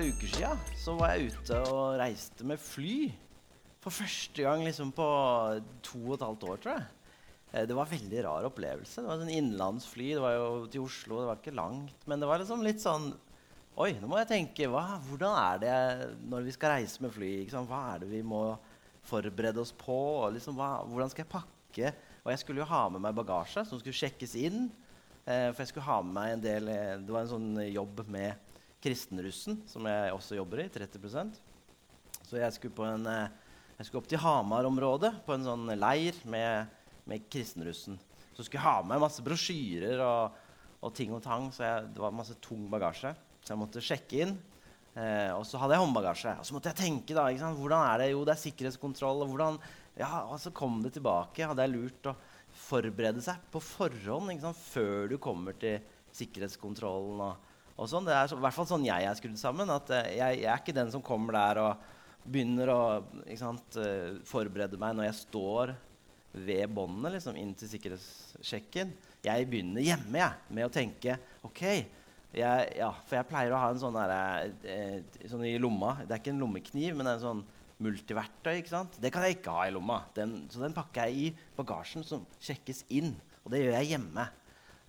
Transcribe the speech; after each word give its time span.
par 0.00 0.08
uker 0.08 0.30
sia 0.32 0.50
så 0.80 0.94
var 0.96 1.10
jeg 1.12 1.28
ute 1.28 1.56
og 1.68 1.98
reiste 2.00 2.44
med 2.48 2.60
fly. 2.62 3.10
For 3.84 3.92
første 3.92 4.46
gang 4.46 4.62
liksom 4.64 4.94
på 4.96 5.04
to 5.84 6.00
og 6.06 6.14
et 6.14 6.24
halvt 6.24 6.46
år, 6.48 6.60
tror 6.62 6.72
jeg. 6.72 6.86
Eh, 7.52 7.66
Det 7.68 7.76
var 7.76 7.84
en 7.84 7.92
veldig 7.92 8.22
rar 8.24 8.46
opplevelse. 8.48 9.02
Det 9.02 9.10
var 9.10 9.20
sånn 9.20 9.34
innenlandsfly. 9.34 10.06
Det 10.14 10.22
var 10.24 10.32
jo 10.38 10.46
til 10.72 10.86
Oslo, 10.86 11.18
det 11.20 11.28
var 11.28 11.42
ikke 11.42 11.56
langt. 11.58 12.08
Men 12.08 12.20
det 12.20 12.30
var 12.30 12.40
liksom 12.40 12.64
litt 12.64 12.80
sånn 12.80 13.12
Oi, 13.80 13.92
nå 14.00 14.08
må 14.08 14.16
jeg 14.22 14.30
tenke. 14.32 14.70
Hva, 14.72 14.98
hvordan 15.04 15.36
er 15.36 15.60
det 15.60 15.76
når 16.32 16.48
vi 16.48 16.56
skal 16.56 16.78
reise 16.78 17.00
med 17.04 17.12
fly? 17.12 17.32
Hva 17.52 17.84
er 17.92 18.02
det 18.02 18.08
vi 18.10 18.24
må 18.24 18.56
forberede 19.04 19.60
oss 19.60 19.72
på? 19.72 20.00
Liksom, 20.32 20.56
hva, 20.56 20.80
hvordan 20.88 21.12
skal 21.12 21.26
jeg 21.26 21.32
pakke? 21.36 21.92
Og 22.24 22.32
jeg 22.32 22.40
skulle 22.40 22.64
jo 22.64 22.72
ha 22.72 22.86
med 22.88 23.04
meg 23.04 23.16
bagasje 23.20 23.68
som 23.68 23.80
skulle 23.80 24.00
sjekkes 24.00 24.34
inn. 24.40 24.70
Eh, 25.26 25.52
for 25.52 25.60
jeg 25.60 25.74
skulle 25.74 25.88
ha 25.92 26.00
med 26.00 26.16
meg 26.16 26.38
en 26.38 26.46
del 26.48 26.72
eh, 26.72 26.96
Det 27.04 27.12
var 27.12 27.26
en 27.26 27.34
sånn 27.36 27.52
jobb 27.68 28.06
med 28.08 28.48
kristenrussen, 28.80 29.60
som 29.68 29.86
jeg 29.88 30.12
også 30.14 30.38
jobber 30.38 30.64
i. 30.64 30.68
30% 30.72 31.40
Så 32.26 32.38
jeg 32.40 32.54
skulle, 32.56 32.92
en, 32.94 33.06
eh, 33.06 33.56
jeg 33.78 33.88
skulle 33.88 34.02
opp 34.02 34.10
til 34.10 34.22
Hamar-området, 34.22 35.12
på 35.26 35.34
en 35.34 35.46
sånn 35.46 35.66
leir 35.76 36.16
med, 36.24 36.70
med 37.08 37.26
kristenrussen. 37.32 37.98
Så 38.36 38.44
skulle 38.44 38.60
jeg 38.60 38.68
ha 38.68 38.86
med 38.86 39.02
masse 39.02 39.24
brosjyrer 39.24 40.00
og, 40.04 40.38
og 40.80 40.94
ting 40.96 41.12
og 41.12 41.22
tang, 41.24 41.50
så 41.52 41.66
jeg, 41.66 41.90
det 41.94 42.00
var 42.00 42.14
masse 42.14 42.38
tung 42.40 42.68
bagasje. 42.72 43.12
Så 43.44 43.52
jeg 43.52 43.60
måtte 43.60 43.84
sjekke 43.84 44.24
inn. 44.24 44.38
Eh, 44.94 45.30
og 45.36 45.44
så 45.46 45.60
hadde 45.60 45.76
jeg 45.76 45.84
håndbagasje. 45.84 46.34
Og 46.40 46.46
så 46.46 46.56
måtte 46.56 46.72
jeg 46.72 46.80
tenke, 46.80 47.16
da. 47.16 47.28
Ikke 47.30 47.44
sant? 47.44 47.58
Hvordan 47.60 47.84
er 47.86 48.02
det? 48.02 48.10
Jo, 48.12 48.24
det 48.26 48.34
er 48.34 48.44
sikkerhetskontroll. 48.46 49.24
Og 49.24 49.34
hvordan 49.34 49.60
Ja, 49.98 50.24
og 50.30 50.38
så 50.40 50.52
kom 50.54 50.80
det 50.84 50.94
tilbake. 50.96 51.46
Hadde 51.46 51.66
jeg 51.66 51.74
lurt 51.74 52.10
å 52.10 52.16
forberede 52.66 53.22
seg 53.22 53.42
på 53.52 53.62
forhånd 53.62 54.32
ikke 54.32 54.48
sant? 54.48 54.58
før 54.58 55.10
du 55.10 55.16
kommer 55.22 55.54
til 55.58 55.82
sikkerhetskontrollen 56.16 57.20
og, 57.22 57.49
og 57.76 57.90
sånn. 57.90 58.08
Det 58.08 58.16
er 58.16 58.30
så, 58.30 58.38
i 58.38 58.44
hvert 58.44 58.56
fall 58.56 58.68
sånn 58.68 58.88
jeg 58.88 59.06
er 59.06 59.18
skrudd 59.18 59.38
sammen. 59.40 59.70
At 59.74 59.92
eh, 59.96 60.14
jeg, 60.18 60.42
jeg 60.42 60.50
er 60.52 60.62
ikke 60.62 60.76
den 60.76 60.92
som 60.94 61.04
kommer 61.04 61.38
der 61.38 61.62
og 61.62 61.86
begynner 62.24 62.72
å 62.72 62.80
sant, 63.38 63.78
eh, 63.80 64.18
forberede 64.28 64.80
meg 64.80 64.96
når 64.96 65.10
jeg 65.10 65.20
står 65.22 65.74
ved 66.32 66.70
båndet 66.74 67.16
liksom, 67.16 67.38
inn 67.38 67.54
til 67.58 67.70
sikkerhetssjekken. 67.72 68.92
Jeg 69.24 69.48
begynner 69.50 69.84
hjemme 69.84 70.20
jeg, 70.20 70.44
med 70.54 70.68
å 70.68 70.72
tenke 70.72 71.16
OK. 71.46 71.64
Jeg, 72.30 72.66
ja, 72.78 72.90
for 73.08 73.18
jeg 73.18 73.26
pleier 73.26 73.52
å 73.52 73.58
ha 73.58 73.70
en 73.72 73.80
sånn, 73.82 73.96
der, 73.98 74.52
eh, 74.70 75.24
sånn 75.28 75.48
i 75.48 75.56
lomma. 75.58 75.96
Det 76.04 76.14
er 76.14 76.22
ikke 76.22 76.34
en 76.36 76.44
lommekniv, 76.44 76.94
men 76.94 77.08
det 77.08 77.16
er 77.16 77.18
en 77.18 77.26
sånn 77.26 77.42
multiverktøy. 77.82 78.60
ikke 78.60 78.74
sant? 78.74 79.00
Det 79.02 79.10
kan 79.12 79.24
jeg 79.26 79.38
ikke 79.38 79.56
ha 79.56 79.66
i 79.66 79.74
lomma. 79.74 80.02
Den, 80.14 80.44
så 80.52 80.62
den 80.62 80.76
pakker 80.76 81.10
jeg 81.10 81.32
i 81.32 81.48
bagasjen 81.56 82.06
som 82.06 82.26
sjekkes 82.38 82.84
inn. 82.92 83.16
Og 83.42 83.52
det 83.52 83.64
gjør 83.64 83.76
jeg 83.80 83.94
hjemme. 83.96 84.28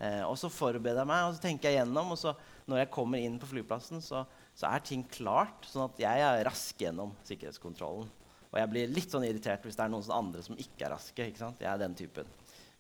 Eh, 0.02 0.22
og 0.28 0.36
så 0.40 0.52
forbereder 0.52 1.02
jeg 1.02 1.10
meg 1.10 1.28
og 1.28 1.36
så 1.38 1.44
tenker 1.44 1.72
jeg 1.72 1.82
gjennom. 1.82 2.14
Og 2.14 2.20
så 2.20 2.36
når 2.70 2.84
jeg 2.84 2.92
kommer 2.94 3.22
inn 3.22 3.38
på 3.42 3.50
flyplassen, 3.50 4.02
så, 4.04 4.24
så 4.58 4.70
er 4.70 4.84
ting 4.86 5.04
klart. 5.10 5.66
Sånn 5.70 5.88
at 5.88 6.02
jeg 6.02 6.26
er 6.26 6.44
rask 6.48 6.82
gjennom 6.82 7.14
sikkerhetskontrollen. 7.28 8.10
Og 8.52 8.60
jeg 8.60 8.72
blir 8.72 8.92
litt 8.92 9.14
sånn 9.14 9.26
irritert 9.26 9.64
hvis 9.64 9.78
det 9.80 9.86
er 9.86 9.92
noen 9.94 10.04
sånne 10.04 10.22
andre 10.26 10.46
som 10.46 10.60
ikke 10.60 10.88
er 10.88 10.96
raske. 10.96 11.28
ikke 11.28 11.42
sant? 11.42 11.62
Jeg 11.64 11.72
er 11.72 11.80
den 11.82 11.96
typen. 11.98 12.30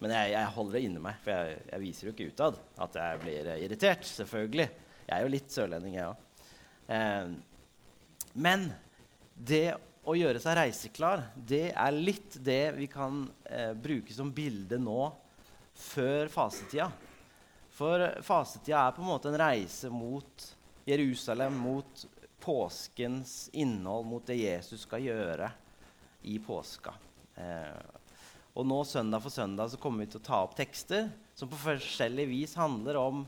Men 0.02 0.16
jeg, 0.16 0.34
jeg 0.34 0.54
holder 0.56 0.78
det 0.78 0.84
inni 0.88 1.04
meg, 1.04 1.20
for 1.22 1.32
jeg, 1.36 1.62
jeg 1.70 1.84
viser 1.84 2.08
jo 2.08 2.14
ikke 2.16 2.32
utad 2.34 2.58
at 2.86 2.98
jeg 2.98 3.22
blir 3.22 3.52
irritert. 3.56 4.08
selvfølgelig. 4.10 4.68
Jeg 5.06 5.14
er 5.18 5.24
jo 5.26 5.32
litt 5.32 5.54
sørlending, 5.54 5.96
jeg 6.00 6.10
òg. 6.10 6.50
Eh, 6.92 7.32
men 8.42 8.68
det 9.36 9.66
å 10.02 10.16
gjøre 10.18 10.42
seg 10.42 10.58
reiseklar, 10.58 11.28
det 11.36 11.68
er 11.70 11.94
litt 11.94 12.40
det 12.42 12.74
vi 12.78 12.88
kan 12.90 13.24
eh, 13.46 13.72
bruke 13.78 14.14
som 14.16 14.32
bilde 14.34 14.80
nå 14.82 15.12
før 15.78 16.32
fasetida. 16.34 16.90
For 17.72 18.04
fastetida 18.26 18.88
er 18.88 18.96
på 18.96 19.04
en 19.04 19.12
måte 19.14 19.32
en 19.32 19.40
reise 19.40 19.90
mot 19.94 20.48
Jerusalem, 20.86 21.56
mot 21.62 22.06
påskens 22.42 23.50
innhold, 23.54 24.06
mot 24.06 24.26
det 24.28 24.40
Jesus 24.42 24.84
skal 24.88 25.06
gjøre 25.06 25.52
i 26.28 26.38
påska. 26.42 26.94
Eh, 27.36 28.00
og 28.52 28.68
nå 28.68 28.82
søndag 28.84 29.24
for 29.24 29.34
søndag 29.34 29.72
så 29.72 29.80
kommer 29.80 30.04
vi 30.04 30.12
til 30.12 30.20
å 30.20 30.26
ta 30.26 30.42
opp 30.44 30.58
tekster 30.58 31.08
som 31.38 31.50
på 31.50 31.60
forskjellig 31.62 32.26
vis 32.28 32.58
handler 32.60 33.00
om 33.00 33.22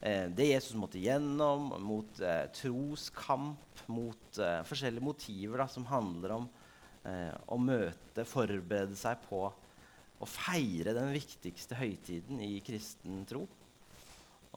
eh, 0.00 0.30
det 0.32 0.48
Jesus 0.54 0.78
måtte 0.78 1.02
gjennom, 1.02 1.74
mot 1.84 2.22
eh, 2.24 2.46
troskamp, 2.56 3.82
mot 3.92 4.40
eh, 4.40 4.62
forskjellige 4.68 5.04
motiver 5.04 5.64
da, 5.64 5.68
som 5.68 5.88
handler 5.90 6.36
om 6.38 6.48
eh, 7.04 7.34
å 7.52 7.58
møte, 7.60 8.24
forberede 8.24 8.96
seg 8.98 9.20
på 9.28 9.44
å 10.22 10.30
feire 10.30 10.94
den 10.96 11.12
viktigste 11.12 11.76
høytiden 11.76 12.40
i 12.40 12.54
kristen 12.64 13.26
tro. 13.28 13.44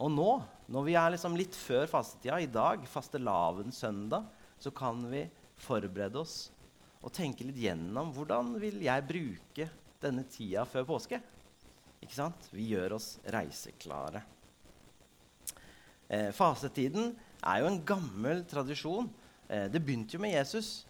Og 0.03 0.11
nå, 0.11 0.31
når 0.71 0.87
vi 0.87 0.95
er 0.99 1.13
liksom 1.13 1.37
litt 1.39 1.55
før 1.55 1.87
fastetida, 1.87 2.41
i 2.43 2.51
dag, 2.51 2.83
fastelavnssøndag, 2.91 4.25
så 4.59 4.71
kan 4.75 4.99
vi 5.11 5.23
forberede 5.63 6.19
oss 6.19 6.49
og 7.05 7.13
tenke 7.15 7.45
litt 7.45 7.59
gjennom 7.61 8.11
hvordan 8.15 8.55
vil 8.59 8.81
jeg 8.83 9.07
bruke 9.07 9.69
denne 10.01 10.25
tida 10.27 10.65
før 10.67 10.87
påske. 10.89 11.19
Ikke 12.03 12.17
sant? 12.17 12.49
Vi 12.51 12.67
gjør 12.73 12.97
oss 12.97 13.15
reiseklare. 13.33 14.23
Eh, 16.07 16.31
fasetiden 16.35 17.13
er 17.41 17.61
jo 17.61 17.69
en 17.69 17.79
gammel 17.87 18.43
tradisjon. 18.49 19.07
Eh, 19.47 19.67
det 19.71 19.81
begynte 19.81 20.17
jo 20.17 20.21
med 20.21 20.35
Jesus. 20.35 20.85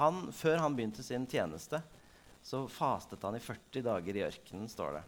Han, 0.00 0.28
før 0.34 0.62
han 0.64 0.74
begynte 0.74 1.04
sin 1.06 1.26
tjeneste, 1.30 1.78
så 2.44 2.64
fastet 2.70 3.22
han 3.24 3.36
i 3.38 3.42
40 3.42 3.84
dager 3.86 4.16
i 4.18 4.24
ørkenen, 4.26 4.70
står 4.70 4.98
det. 4.98 5.04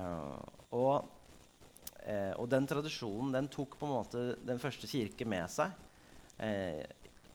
Eh, 0.00 0.40
og, 0.74 1.10
eh, 2.06 2.32
og, 2.36 2.48
den 2.50 2.66
tradisjonen 2.68 3.34
den 3.34 3.50
tok 3.52 3.76
på 3.78 3.88
en 3.88 3.94
måte 3.94 4.24
den 4.42 4.60
første 4.62 4.88
kirke 4.90 5.26
med 5.28 5.50
seg. 5.52 5.74
Eh, 6.42 6.82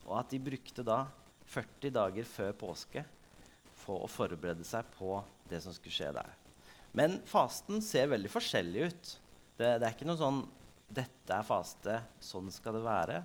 og 0.07 0.19
at 0.21 0.33
de 0.33 0.41
brukte 0.41 0.85
da 0.87 1.03
40 1.47 1.93
dager 1.95 2.27
før 2.27 2.53
påske 2.57 3.03
på 3.83 3.95
å 4.03 4.09
forberede 4.11 4.65
seg 4.67 4.87
på 4.97 5.21
det 5.47 5.61
som 5.63 5.75
skulle 5.75 5.95
skje 5.95 6.11
der. 6.15 6.35
Men 6.97 7.19
fasten 7.27 7.81
ser 7.83 8.09
veldig 8.11 8.31
forskjellig 8.31 8.87
ut. 8.87 9.11
Det, 9.57 9.73
det 9.79 9.87
er 9.87 9.93
ikke 9.93 10.07
noe 10.07 10.19
sånn 10.19 10.45
'Dette 10.87 11.35
er 11.35 11.43
faste. 11.43 11.97
Sånn 12.23 12.47
skal 12.51 12.77
det 12.77 12.85
være.' 12.85 13.23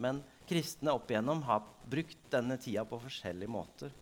Men 0.00 0.22
kristne 0.48 0.94
opp 0.96 1.10
igjennom 1.10 1.42
har 1.44 1.64
brukt 1.84 2.30
denne 2.32 2.56
tida 2.56 2.84
på 2.88 2.96
forskjellige 3.02 3.52
måter. 3.52 3.92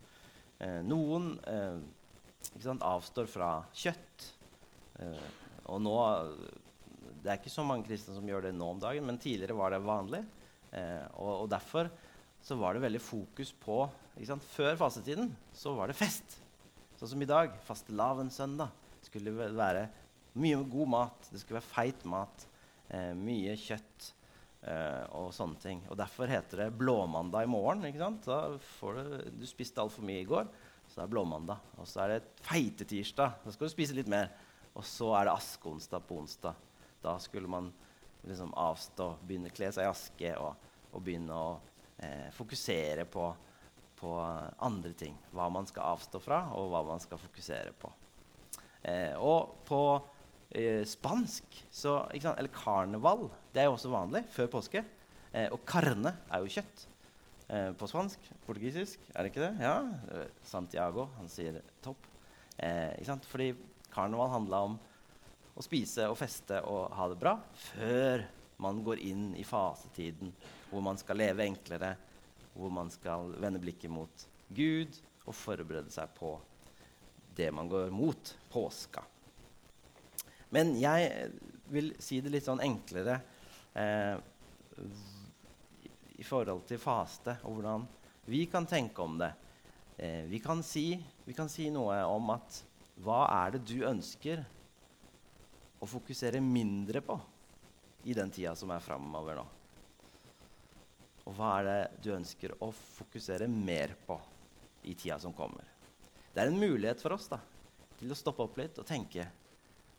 Eh, 0.59 0.79
noen 0.87 1.33
eh, 1.47 1.79
sant, 2.63 2.83
avstår 2.83 3.27
fra 3.27 3.49
kjøtt. 3.75 4.27
Eh, 5.03 5.25
og 5.71 5.81
nå 5.83 5.95
Det 7.23 7.31
er 7.31 7.39
ikke 7.39 7.53
så 7.53 7.63
mange 7.63 7.87
kristne 7.87 8.15
som 8.17 8.27
gjør 8.27 8.47
det 8.47 8.55
nå 8.55 8.67
om 8.73 8.81
dagen, 8.81 9.05
men 9.07 9.19
tidligere 9.21 9.55
var 9.55 9.71
det 9.71 9.83
vanlig. 9.85 10.23
Eh, 10.73 11.05
og, 11.15 11.43
og 11.43 11.51
derfor 11.51 11.91
så 12.43 12.57
var 12.59 12.75
det 12.75 12.83
veldig 12.83 13.01
fokus 13.01 13.53
på 13.55 13.85
Før 14.51 14.75
fastetiden 14.77 15.31
så 15.55 15.73
var 15.77 15.89
det 15.89 15.97
fest. 15.97 16.35
Sånn 16.99 17.13
som 17.13 17.23
i 17.23 17.29
dag. 17.29 17.55
Fastelavnssøndag 17.65 18.73
skulle 19.07 19.31
det 19.33 19.53
være 19.57 19.87
mye 20.39 20.59
god 20.69 20.91
mat. 20.91 21.29
Det 21.31 21.41
skulle 21.41 21.59
være 21.61 21.71
feit 21.71 22.03
mat. 22.09 22.45
Eh, 22.93 23.13
mye 23.17 23.55
kjøtt 23.57 24.09
eh, 24.67 25.03
og 25.17 25.31
sånne 25.33 25.59
ting. 25.63 25.81
Og 25.89 25.97
Derfor 25.99 26.29
heter 26.29 26.65
det 26.65 26.69
blåmandag 26.77 27.47
i 27.47 27.51
morgen. 27.51 27.85
ikke 27.87 28.03
sant? 28.03 28.27
Du, 28.27 29.31
du 29.39 29.47
spiste 29.49 29.81
altfor 29.81 30.05
mye 30.05 30.21
i 30.21 30.29
går, 30.29 30.49
så 30.87 30.99
det 30.99 31.05
er 31.07 31.13
blåmandag. 31.15 31.73
Og 31.79 31.89
så 31.89 32.03
er 32.03 32.15
det 32.15 32.45
feitetirsdag. 32.45 33.39
Da 33.45 33.55
skal 33.55 33.69
du 33.69 33.73
spise 33.73 33.97
litt 33.97 34.11
mer. 34.11 34.29
Og 34.73 34.85
så 34.87 35.11
er 35.17 35.27
det 35.27 35.35
askeonsdag 35.37 36.05
på 36.07 36.17
onsdag. 36.21 36.55
Da 37.03 37.17
skulle 37.21 37.49
man 37.51 37.69
liksom 38.23 38.53
avstå, 38.57 39.09
begynne 39.27 39.51
å 39.51 39.55
kle 39.55 39.69
seg 39.75 39.85
i 39.85 39.91
aske 39.91 40.31
og, 40.39 40.69
og 40.93 41.03
begynne 41.03 41.35
å 41.35 41.49
eh, 41.97 42.29
fokusere 42.33 43.05
på, 43.11 43.27
på, 43.99 44.13
andre 44.63 44.93
ting. 44.97 45.17
Hva 45.35 45.49
man 45.53 45.67
skal 45.69 45.93
avstå 45.93 46.21
fra, 46.23 46.45
og 46.57 46.71
hva 46.71 46.83
man 46.87 47.03
skal 47.03 47.21
fokusere 47.21 47.75
på. 47.79 47.91
Eh, 48.89 49.13
og 49.19 49.59
på 49.67 49.81
eh, 50.55 50.81
spansk, 50.87 51.59
så, 51.71 51.99
eller 52.15 52.51
karneval, 52.55 53.27
det 53.53 53.63
er 53.63 53.69
jo 53.69 53.75
også 53.77 53.93
vanlig 53.93 54.23
før 54.33 54.49
påske. 54.57 54.85
Eh, 55.33 55.49
og 55.51 55.61
carne 55.67 56.15
er 56.29 56.41
jo 56.41 56.55
kjøtt 56.55 56.87
eh, 57.49 57.69
på 57.77 57.91
spansk. 57.91 58.31
Portugisisk, 58.47 59.03
er 59.11 59.21
det 59.21 59.33
ikke 59.33 59.45
det? 59.45 59.53
Ja, 59.67 59.77
Santiago, 60.47 61.09
han 61.19 61.29
sier 61.31 61.61
topp. 61.83 62.09
Eh, 62.61 63.01
Fordi 63.27 63.51
karneval 63.93 64.31
handla 64.33 64.61
om 64.67 64.77
å 65.53 65.63
spise 65.63 66.07
og 66.09 66.17
feste 66.17 66.59
og 66.65 66.93
ha 66.97 67.07
det 67.11 67.19
bra 67.21 67.35
før 67.69 68.23
man 68.63 68.81
går 68.85 69.01
inn 69.05 69.31
i 69.37 69.45
fasetiden 69.45 70.31
hvor 70.69 70.81
man 70.85 70.97
skal 70.97 71.19
leve 71.19 71.45
enklere, 71.45 71.93
hvor 72.53 72.71
man 72.73 72.89
skal 72.93 73.33
vende 73.41 73.61
blikket 73.61 73.91
mot 73.93 74.27
Gud 74.53 74.97
og 75.25 75.35
forberede 75.37 75.93
seg 75.93 76.11
på 76.17 76.35
det 77.35 77.49
man 77.53 77.69
går 77.69 77.89
mot 77.93 78.33
påska. 78.53 79.03
Men 80.53 80.75
jeg 80.77 81.31
vil 81.73 81.93
si 82.01 82.19
det 82.21 82.33
litt 82.33 82.45
sånn 82.45 82.61
enklere 82.61 83.17
eh, 83.73 84.17
i 86.21 86.25
forhold 86.25 86.67
til 86.69 86.81
faste 86.81 87.39
og 87.43 87.57
hvordan 87.57 87.87
vi 88.29 88.45
kan 88.51 88.67
tenke 88.69 89.01
om 89.01 89.17
det. 89.19 89.31
Eh, 89.97 90.23
vi, 90.29 90.39
kan 90.39 90.61
si, 90.63 90.93
vi 91.25 91.33
kan 91.35 91.49
si 91.49 91.69
noe 91.73 91.97
om 92.07 92.29
at 92.35 92.61
hva 93.01 93.23
er 93.45 93.55
det 93.55 93.63
du 93.65 93.85
ønsker 93.87 94.43
å 95.81 95.89
fokusere 95.89 96.41
mindre 96.43 97.01
på 97.03 97.17
i 98.05 98.15
den 98.15 98.31
tida 98.31 98.53
som 98.55 98.71
er 98.75 98.83
framover 98.83 99.39
nå? 99.39 99.45
Og 101.23 101.37
hva 101.37 101.53
er 101.57 101.67
det 101.69 102.03
du 102.03 102.11
ønsker 102.17 102.53
å 102.61 102.69
fokusere 102.75 103.47
mer 103.47 103.95
på 104.05 104.19
i 104.83 104.93
tida 104.93 105.17
som 105.23 105.33
kommer? 105.35 105.65
Det 106.33 106.43
er 106.43 106.51
en 106.51 106.59
mulighet 106.59 107.01
for 107.01 107.15
oss 107.15 107.29
da, 107.31 107.39
til 107.99 108.11
å 108.11 108.17
stoppe 108.17 108.43
opp 108.45 108.59
litt 108.59 108.79
og 108.81 108.87
tenke 108.89 109.25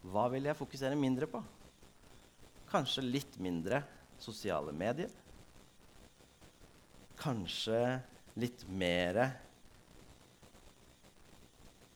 hva 0.04 0.26
vil 0.28 0.44
jeg 0.50 0.58
fokusere 0.58 0.98
mindre 1.00 1.28
på? 1.30 1.40
Kanskje 2.68 3.06
litt 3.06 3.38
mindre 3.40 3.80
sosiale 4.20 4.72
medier. 4.76 5.08
Kanskje 7.16 7.80
litt 8.36 8.66
mer 8.68 9.22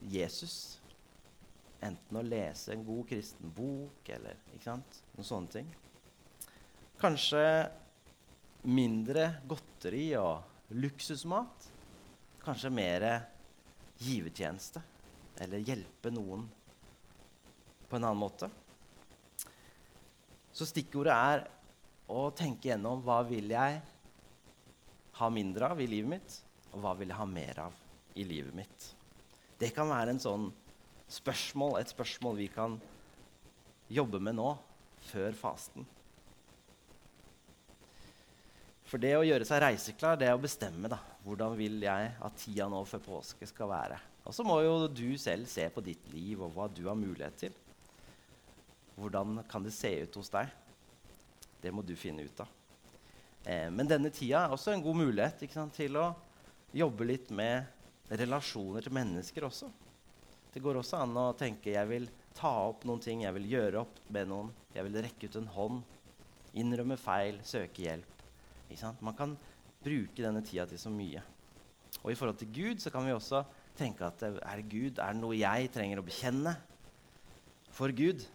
Jesus. 0.01 0.78
Enten 1.85 2.19
å 2.19 2.25
lese 2.27 2.73
en 2.75 2.85
god 2.87 3.07
kristen 3.09 3.53
bok 3.55 4.09
eller 4.11 4.39
noen 4.65 5.27
sånne 5.27 5.53
ting. 5.53 5.69
Kanskje 6.99 7.43
mindre 8.67 9.29
godteri 9.47 10.11
og 10.19 10.75
luksusmat. 10.75 11.69
Kanskje 12.43 12.73
mer 12.75 13.07
givertjeneste 14.03 14.83
eller 15.39 15.63
hjelpe 15.63 16.11
noen 16.11 16.49
på 17.89 17.97
en 17.97 18.05
annen 18.05 18.21
måte. 18.21 18.49
Så 20.53 20.67
stikkordet 20.67 21.15
er 21.15 21.45
å 22.11 22.29
tenke 22.35 22.73
gjennom 22.73 23.03
hva 23.05 23.21
vil 23.29 23.53
jeg 23.53 23.79
ha 25.19 25.29
mindre 25.31 25.69
av 25.71 25.81
i 25.83 25.87
livet 25.91 26.11
mitt, 26.11 26.39
og 26.73 26.83
hva 26.83 26.95
vil 26.99 27.11
jeg 27.13 27.19
ha 27.19 27.27
mer 27.29 27.61
av 27.69 27.77
i 28.19 28.25
livet 28.27 28.55
mitt. 28.57 28.89
Det 29.59 29.71
kan 29.75 29.91
være 29.91 30.15
en 30.15 30.23
sånn 30.23 30.49
spørsmål, 31.09 31.79
et 31.81 31.93
spørsmål 31.93 32.37
vi 32.39 32.49
kan 32.53 32.77
jobbe 33.89 34.21
med 34.21 34.37
nå, 34.37 34.51
før 35.09 35.37
fasten. 35.37 35.87
For 38.89 39.01
det 39.01 39.15
å 39.19 39.25
gjøre 39.27 39.45
seg 39.45 39.61
reiseklar, 39.63 40.17
det 40.21 40.29
er 40.29 40.37
å 40.37 40.41
bestemme 40.41 40.89
da, 40.89 40.99
hvordan 41.25 41.57
vil 41.59 41.83
jeg 41.85 42.13
at 42.25 42.39
tida 42.41 42.69
nå 42.73 42.81
før 42.89 43.03
påske 43.05 43.49
skal 43.49 43.69
være. 43.73 43.99
Og 44.29 44.37
så 44.37 44.45
må 44.45 44.59
jo 44.65 44.89
du 44.89 45.17
selv 45.21 45.49
se 45.49 45.67
på 45.73 45.85
ditt 45.85 46.07
liv 46.13 46.41
og 46.45 46.55
hva 46.57 46.69
du 46.73 46.87
har 46.89 46.97
mulighet 46.97 47.37
til. 47.47 47.59
Hvordan 48.99 49.43
kan 49.49 49.65
det 49.65 49.75
se 49.77 49.93
ut 50.05 50.17
hos 50.21 50.33
deg? 50.33 50.49
Det 51.61 51.73
må 51.75 51.85
du 51.85 51.95
finne 51.99 52.25
ut 52.25 52.41
av. 52.43 52.55
Eh, 53.45 53.69
men 53.73 53.89
denne 53.89 54.11
tida 54.15 54.45
er 54.45 54.55
også 54.55 54.73
en 54.75 54.85
god 54.85 54.99
mulighet 55.01 55.45
sant, 55.53 55.77
til 55.77 55.97
å 56.01 56.11
jobbe 56.77 57.07
litt 57.09 57.31
med 57.33 57.69
relasjoner 58.09 58.85
til 58.85 58.97
mennesker 58.97 59.47
også. 59.49 59.69
Det 60.59 60.65
går 60.65 60.81
også 60.81 60.99
an 60.99 61.13
å 61.15 61.29
tenke 61.39 61.71
jeg 61.71 61.87
vil 61.87 62.09
ta 62.35 62.51
opp 62.67 62.83
noen 62.89 62.99
ting, 62.99 63.21
jeg 63.23 63.31
vil 63.37 63.45
gjøre 63.47 63.79
opp 63.85 63.99
med 64.11 64.27
noen. 64.27 64.49
Jeg 64.75 64.83
vil 64.89 64.97
rekke 65.05 65.29
ut 65.31 65.37
en 65.39 65.51
hånd, 65.55 65.77
innrømme 66.59 66.97
feil, 66.99 67.37
søke 67.47 67.85
hjelp. 67.85 68.25
Man 68.99 69.15
kan 69.15 69.37
bruke 69.85 70.19
denne 70.19 70.43
tida 70.43 70.65
til 70.67 70.81
så 70.83 70.91
mye. 70.91 71.21
Og 72.01 72.11
i 72.11 72.17
forhold 72.19 72.41
til 72.41 72.51
Gud 72.57 72.83
så 72.83 72.91
kan 72.91 73.07
vi 73.07 73.15
også 73.15 73.45
tenke 73.79 74.09
at 74.09 74.25
er 74.27 74.35
det 74.59 74.65
Gud 74.73 74.99
er 74.99 75.15
det 75.15 75.21
noe 75.21 75.39
jeg 75.39 75.71
trenger 75.77 76.03
å 76.03 76.05
bekjenne 76.09 76.57
for 77.79 77.95
Gud. 77.95 78.27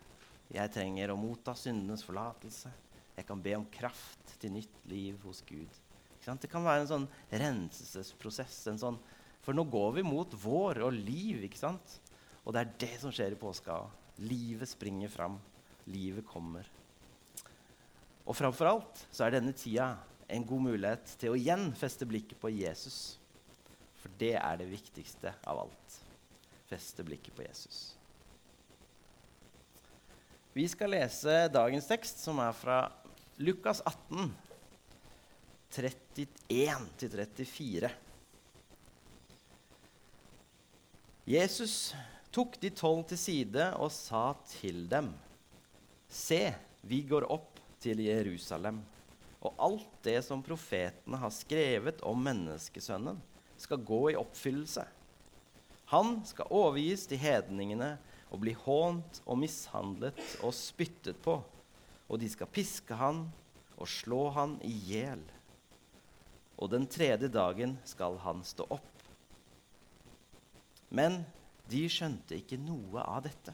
Jeg 0.55 0.73
trenger 0.77 1.11
å 1.11 1.19
motta 1.19 1.57
syndenes 1.59 2.05
forlatelse. 2.07 2.71
Jeg 3.17 3.27
kan 3.27 3.43
be 3.43 3.57
om 3.57 3.67
kraft 3.67 4.37
til 4.39 4.55
nytt 4.55 4.79
liv 4.93 5.19
hos 5.27 5.43
Gud. 5.49 5.75
Det 6.23 6.47
kan 6.47 6.63
være 6.63 6.85
en 6.85 6.93
sånn 6.93 7.09
renselsesprosess. 7.35 8.61
En 8.71 8.79
sånn, 8.79 9.01
for 9.43 9.51
nå 9.59 9.67
går 9.67 9.99
vi 9.99 10.07
mot 10.07 10.39
vår 10.45 10.85
og 10.87 10.95
liv. 10.95 11.43
ikke 11.51 11.65
sant? 11.65 11.99
Og 12.43 12.53
det 12.53 12.61
er 12.61 12.77
det 12.85 12.93
som 13.01 13.13
skjer 13.13 13.35
i 13.35 13.39
påska. 13.39 13.81
Livet 14.23 14.69
springer 14.69 15.11
fram. 15.11 15.39
Livet 15.89 16.25
kommer. 16.27 16.67
Og 18.23 18.35
framfor 18.37 18.69
alt 18.69 19.01
så 19.11 19.25
er 19.25 19.35
denne 19.35 19.53
tida 19.55 19.95
en 20.31 20.45
god 20.47 20.61
mulighet 20.69 21.17
til 21.19 21.33
å 21.33 21.39
igjen 21.39 21.73
feste 21.77 22.05
blikket 22.07 22.39
på 22.41 22.51
Jesus. 22.53 23.17
For 23.99 24.09
det 24.19 24.35
er 24.39 24.57
det 24.59 24.71
viktigste 24.71 25.33
av 25.47 25.65
alt. 25.65 25.99
Feste 26.69 27.03
blikket 27.05 27.35
på 27.35 27.45
Jesus. 27.45 27.77
Vi 30.53 30.67
skal 30.69 30.93
lese 30.93 31.47
dagens 31.49 31.87
tekst, 31.89 32.19
som 32.21 32.37
er 32.43 32.53
fra 32.53 32.91
Lukas 33.41 33.81
18, 33.81 34.29
31-34. 35.73 37.89
Jesus 41.25 41.95
tok 42.33 42.57
de 42.61 42.71
tolv 42.73 43.05
til 43.11 43.19
side 43.19 43.69
og 43.77 43.91
sa 43.93 44.31
til 44.55 44.87
dem.: 44.89 45.11
Se, 46.09 46.53
vi 46.81 47.03
går 47.07 47.27
opp 47.31 47.59
til 47.83 48.01
Jerusalem, 48.05 48.81
og 49.43 49.59
alt 49.59 49.93
det 50.05 50.19
som 50.25 50.43
profetene 50.43 51.19
har 51.19 51.33
skrevet 51.33 52.01
om 52.07 52.19
menneskesønnen, 52.23 53.19
skal 53.57 53.85
gå 53.85 54.01
i 54.11 54.17
oppfyllelse. 54.19 54.85
Han 55.93 56.21
skal 56.25 56.49
overgis 56.49 57.05
til 57.07 57.21
hedningene 57.21 57.97
og 58.31 58.41
bli 58.41 58.55
hånt 58.57 59.21
og 59.27 59.37
mishandlet 59.43 60.17
og 60.41 60.55
spyttet 60.57 61.19
på, 61.21 61.37
og 62.09 62.19
de 62.19 62.29
skal 62.31 62.49
piske 62.49 62.97
han 62.97 63.27
og 63.77 63.89
slå 63.89 64.25
han 64.33 64.57
i 64.65 64.73
hjel. 64.87 65.21
Og 66.57 66.71
den 66.71 66.87
tredje 66.89 67.29
dagen 67.29 67.77
skal 67.85 68.17
han 68.23 68.41
stå 68.47 68.65
opp. 68.73 68.89
Men 70.93 71.23
de 71.73 71.83
skjønte 71.89 72.37
ikke 72.37 72.59
noe 72.61 73.01
av 73.01 73.23
dette. 73.25 73.53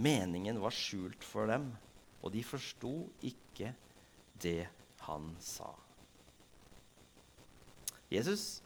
Meningen 0.00 0.60
var 0.62 0.72
skjult 0.72 1.24
for 1.26 1.50
dem, 1.50 1.68
og 2.24 2.32
de 2.32 2.42
forsto 2.46 2.94
ikke 3.26 3.74
det 4.40 4.64
han 5.04 5.30
sa. 5.44 5.68
Jesus, 8.10 8.60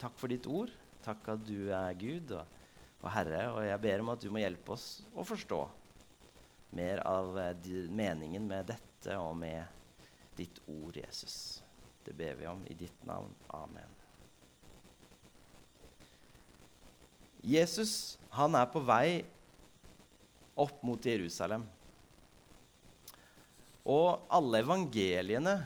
takk 0.00 0.14
for 0.20 0.32
ditt 0.32 0.46
ord. 0.48 0.70
Takk 1.02 1.32
at 1.34 1.42
du 1.44 1.72
er 1.74 1.96
Gud 1.98 2.32
og, 2.36 2.60
og, 3.02 3.08
Herre. 3.12 3.42
Og 3.52 3.64
jeg 3.66 3.82
ber 3.82 4.04
om 4.04 4.12
at 4.14 4.22
du 4.22 4.30
må 4.32 4.42
hjelpe 4.42 4.76
oss 4.76 4.86
å 5.12 5.26
forstå 5.26 5.60
mer 6.78 7.02
av 7.04 7.34
uh, 7.36 7.72
meningen 7.92 8.46
med 8.48 8.70
dette 8.70 9.18
og 9.20 9.34
med 9.36 9.82
ditt 10.38 10.62
ord, 10.70 10.96
Jesus. 10.96 11.60
Det 12.06 12.14
ber 12.16 12.38
vi 12.38 12.48
om 12.48 12.62
i 12.70 12.78
ditt 12.78 13.04
navn. 13.06 13.34
Amen. 13.58 14.01
Jesus 17.42 18.18
han 18.32 18.54
er 18.54 18.68
på 18.70 18.80
vei 18.86 19.22
opp 20.54 20.82
mot 20.86 21.04
Jerusalem. 21.04 21.64
Og 23.82 24.22
alle 24.30 24.60
evangeliene 24.62 25.56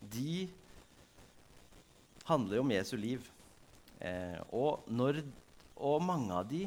de 0.00 0.46
handler 2.24 2.56
jo 2.56 2.64
om 2.64 2.72
Jesu 2.72 2.94
liv. 2.96 3.26
Eh, 4.00 4.38
og, 4.56 4.86
når, 4.88 5.20
og, 5.76 6.00
mange 6.00 6.32
av 6.32 6.46
de 6.48 6.64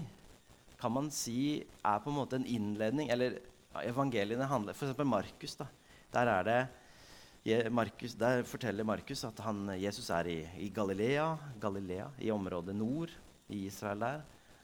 kan 0.78 0.94
man 0.94 1.10
si 1.14 1.64
er 1.64 2.04
på 2.04 2.12
en 2.12 2.18
måte 2.20 2.38
en 2.38 2.46
innledning 2.46 3.08
Eller 3.10 3.40
evangeliene 3.82 4.46
handler 4.46 4.76
F.eks. 4.76 5.00
Markus. 5.02 5.56
da, 5.58 5.66
Der 6.14 6.30
er 6.30 6.44
det 6.46 7.70
Markus, 7.72 8.14
der 8.14 8.44
forteller 8.48 8.86
Markus 8.88 9.24
at 9.28 9.40
han, 9.44 9.66
Jesus 9.82 10.10
er 10.10 10.30
i, 10.32 10.38
i 10.64 10.70
Galilea, 10.70 11.36
Galilea, 11.60 12.06
i 12.20 12.32
området 12.32 12.76
nord 12.76 13.12
i 13.50 13.66
Israel 13.66 14.00
der. 14.00 14.22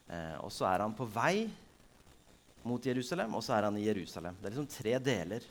Eh, 0.09 0.35
og 0.41 0.51
så 0.53 0.67
er 0.69 0.83
han 0.85 0.95
på 0.97 1.07
vei 1.09 1.47
mot 2.67 2.83
Jerusalem, 2.83 3.37
og 3.37 3.45
så 3.45 3.55
er 3.55 3.69
han 3.69 3.77
i 3.79 3.85
Jerusalem. 3.85 4.37
Det 4.39 4.49
er 4.49 4.55
liksom 4.55 4.73
tre 4.73 4.97
deler. 5.03 5.45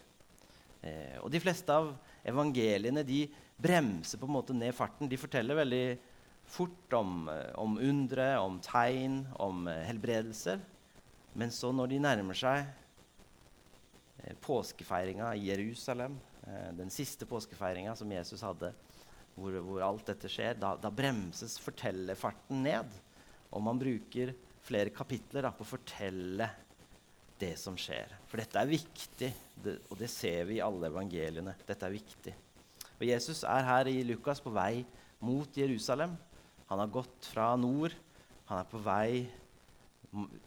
Eh, 0.83 1.17
og 1.23 1.31
de 1.33 1.41
fleste 1.43 1.75
av 1.75 1.95
evangeliene 2.29 3.07
de 3.07 3.25
bremser 3.59 4.21
på 4.21 4.29
en 4.29 4.37
måte 4.37 4.57
ned 4.57 4.75
farten. 4.77 5.11
De 5.11 5.19
forteller 5.19 5.59
veldig 5.59 5.85
fort 6.49 6.93
om, 6.93 7.29
eh, 7.29 7.53
om 7.55 7.79
undre, 7.79 8.39
om 8.39 8.59
tegn, 8.61 9.27
om 9.37 9.69
eh, 9.69 9.85
helbredelser. 9.89 10.61
Men 11.33 11.51
så 11.51 11.73
når 11.73 11.93
de 11.93 12.01
nærmer 12.03 12.39
seg 12.39 12.65
eh, 14.25 14.35
påskefeiringa 14.45 15.35
i 15.37 15.49
Jerusalem, 15.51 16.19
den 16.49 16.89
siste 16.89 17.27
påskefeiringa 17.29 17.93
som 17.93 18.09
Jesus 18.09 18.41
hadde, 18.41 18.71
hvor, 19.35 19.53
hvor 19.67 19.83
alt 19.85 20.07
dette 20.09 20.31
skjer, 20.33 20.55
da, 20.57 20.71
da, 20.81 20.89
bremses 20.89 21.59
fortellerfarten 21.61 22.63
ned. 22.65 22.95
Og 23.53 23.61
man 23.67 23.77
bruker 23.77 24.33
flere 24.65 24.93
kapitler 24.95 25.47
da, 25.47 25.53
på 25.55 25.65
å 25.65 25.73
fortelle 25.77 26.49
det 27.39 27.55
som 27.61 27.77
skjer. 27.79 28.13
For 28.29 28.41
dette 28.41 28.61
er 28.61 28.71
viktig, 28.71 29.31
det, 29.63 29.75
og 29.89 29.99
det 30.01 30.11
ser 30.11 30.49
vi 30.49 30.59
i 30.59 30.65
alle 30.65 30.91
evangeliene. 30.91 31.55
Dette 31.67 31.87
er 31.87 31.95
viktig. 31.95 32.35
Og 32.99 33.05
Jesus 33.07 33.45
er 33.47 33.67
her 33.67 33.91
i 33.91 34.01
Lukas 34.07 34.43
på 34.43 34.53
vei 34.55 34.83
mot 35.23 35.57
Jerusalem. 35.57 36.17
Han 36.69 36.83
har 36.83 36.91
gått 36.93 37.31
fra 37.33 37.53
nord. 37.57 37.95
Han 38.49 38.63
er 38.63 38.69
på 38.69 38.81
vei 38.83 39.29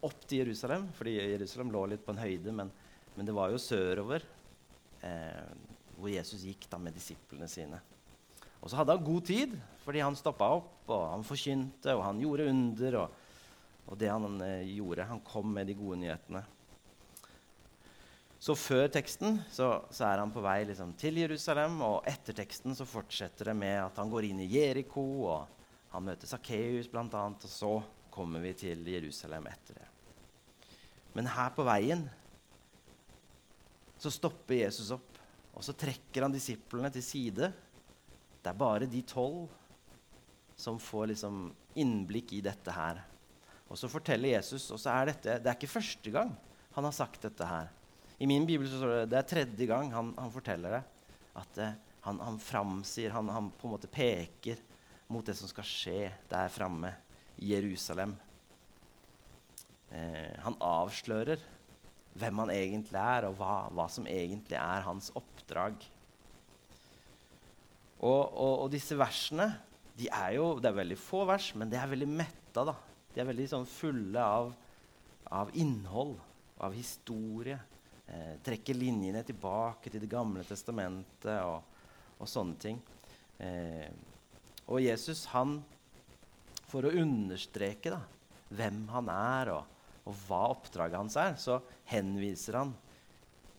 opp 0.01 0.25
til 0.25 0.41
Jerusalem, 0.41 0.87
fordi 0.97 1.19
Jerusalem 1.19 1.71
lå 1.73 1.85
litt 1.91 2.03
på 2.05 2.15
en 2.15 2.21
høyde, 2.21 2.53
men, 2.55 2.71
men 3.15 3.27
det 3.27 3.35
var 3.37 3.51
jo 3.53 3.61
sørover 3.61 4.23
eh, 5.05 5.51
hvor 5.97 6.09
Jesus 6.09 6.43
gikk 6.47 6.65
da 6.71 6.79
med 6.81 6.95
disiplene 6.97 7.47
sine. 7.51 7.77
Og 8.61 8.69
så 8.69 8.79
hadde 8.79 8.95
han 8.97 9.05
god 9.05 9.25
tid, 9.25 9.53
fordi 9.85 10.01
han 10.03 10.17
stoppa 10.17 10.49
opp, 10.57 10.73
og 10.89 11.05
han 11.13 11.25
forkynte, 11.25 11.93
og 11.95 12.03
han 12.05 12.21
gjorde 12.21 12.49
under. 12.49 12.97
Og, 13.03 13.20
og 13.89 13.97
det 13.99 14.09
han 14.11 14.41
eh, 14.45 14.73
gjorde, 14.77 15.07
han 15.09 15.23
kom 15.25 15.53
med 15.53 15.69
de 15.69 15.77
gode 15.77 15.99
nyhetene. 16.03 16.43
Så 18.41 18.55
før 18.57 18.87
teksten 18.89 19.35
så, 19.53 19.67
så 19.93 20.07
er 20.07 20.21
han 20.23 20.31
på 20.33 20.41
vei 20.41 20.63
liksom, 20.65 20.95
til 20.97 21.19
Jerusalem, 21.21 21.75
og 21.85 22.07
etter 22.09 22.33
teksten 22.39 22.73
så 22.77 22.87
fortsetter 22.89 23.51
det 23.51 23.57
med 23.57 23.77
at 23.83 23.99
han 24.01 24.09
går 24.09 24.31
inn 24.31 24.39
i 24.41 24.49
Jeriko, 24.49 25.03
og 25.29 25.91
han 25.91 26.07
møter 26.07 26.29
Sakkeus 26.29 26.89
bl.a., 26.89 27.05
og 27.05 27.45
så 27.45 27.75
kommer 28.11 28.41
vi 28.41 28.55
til 28.57 28.81
Jerusalem 28.89 29.45
etter 29.51 29.77
det. 29.77 29.87
Men 31.13 31.29
her 31.29 31.53
på 31.53 31.65
veien 31.67 32.07
så 34.01 34.09
stopper 34.09 34.63
Jesus 34.63 34.89
opp, 34.95 35.19
og 35.53 35.61
så 35.61 35.75
trekker 35.77 36.25
han 36.25 36.33
disiplene 36.33 36.89
til 36.93 37.05
side. 37.05 37.51
Det 38.41 38.49
er 38.49 38.57
bare 38.57 38.89
de 38.89 39.03
tolv 39.05 39.51
som 40.57 40.81
får 40.81 41.11
liksom 41.11 41.43
innblikk 41.77 42.33
i 42.33 42.41
dette 42.45 42.73
her. 42.73 43.03
Og 43.71 43.79
så 43.79 43.87
forteller 43.87 44.35
Jesus, 44.35 44.67
og 44.75 44.79
så 44.81 44.91
er 44.91 45.13
dette, 45.13 45.37
det 45.39 45.47
er 45.47 45.55
ikke 45.55 45.71
første 45.71 46.11
gang 46.11 46.33
han 46.75 46.87
har 46.87 46.95
sagt 46.95 47.23
dette 47.23 47.47
her. 47.47 47.69
I 48.21 48.27
min 48.29 48.43
bibel 48.45 48.67
så 48.69 48.81
står 48.81 48.91
det 48.93 49.11
det 49.13 49.19
er 49.21 49.29
tredje 49.29 49.67
gang 49.69 49.93
han, 49.95 50.11
han 50.19 50.33
forteller 50.33 50.75
det. 50.75 50.81
At 51.39 51.61
eh, 51.63 51.77
han, 52.03 52.19
han 52.19 52.39
framsier, 52.41 53.13
han, 53.15 53.31
han, 53.31 53.47
på 53.55 53.67
en 53.67 53.75
måte 53.77 53.89
peker 53.91 54.59
mot 55.11 55.25
det 55.25 55.37
som 55.39 55.49
skal 55.49 55.67
skje 55.67 56.11
der 56.29 56.51
framme 56.51 56.91
i 57.39 57.53
Jerusalem. 57.53 58.13
Eh, 59.91 60.35
han 60.43 60.59
avslører 60.59 61.41
hvem 62.19 62.43
han 62.43 62.53
egentlig 62.53 62.99
er, 62.99 63.29
og 63.29 63.39
hva, 63.39 63.55
hva 63.71 63.87
som 63.91 64.07
egentlig 64.09 64.59
er 64.59 64.85
hans 64.87 65.11
oppdrag. 65.15 65.79
Og, 68.01 68.21
og, 68.21 68.53
og, 68.65 68.69
disse 68.73 68.97
versene 68.97 69.51
de 69.95 70.07
er 70.09 70.37
jo, 70.39 70.55
Det 70.57 70.71
er 70.71 70.79
veldig 70.79 70.97
få 70.97 71.25
vers, 71.29 71.51
men 71.55 71.69
det 71.69 71.77
er 71.77 71.89
veldig 71.91 72.07
metta. 72.09 72.63
da. 72.65 72.73
De 73.11 73.21
er 73.21 73.27
veldig 73.27 73.47
sånn 73.51 73.67
fulle 73.67 74.23
av, 74.23 74.53
av 75.35 75.51
innhold, 75.59 76.15
av 76.61 76.75
historie 76.77 77.57
eh, 78.07 78.37
trekker 78.43 78.77
linjene 78.77 79.23
tilbake 79.27 79.91
til 79.91 80.03
Det 80.03 80.11
gamle 80.11 80.45
testamentet 80.47 81.41
og, 81.43 81.59
og 82.19 82.29
sånne 82.29 82.57
ting. 82.61 82.79
Eh, 83.41 83.89
og 84.71 84.79
Jesus, 84.83 85.25
han, 85.33 85.57
for 86.71 86.87
å 86.87 86.95
understreke 87.01 87.91
da, 87.91 88.01
hvem 88.51 88.83
han 88.93 89.11
er, 89.11 89.53
og, 89.57 89.85
og, 90.05 90.15
hva 90.27 90.43
oppdraget 90.53 90.99
hans 91.01 91.17
er, 91.19 91.37
så 91.39 91.59
henviser 91.91 92.59
han 92.61 92.75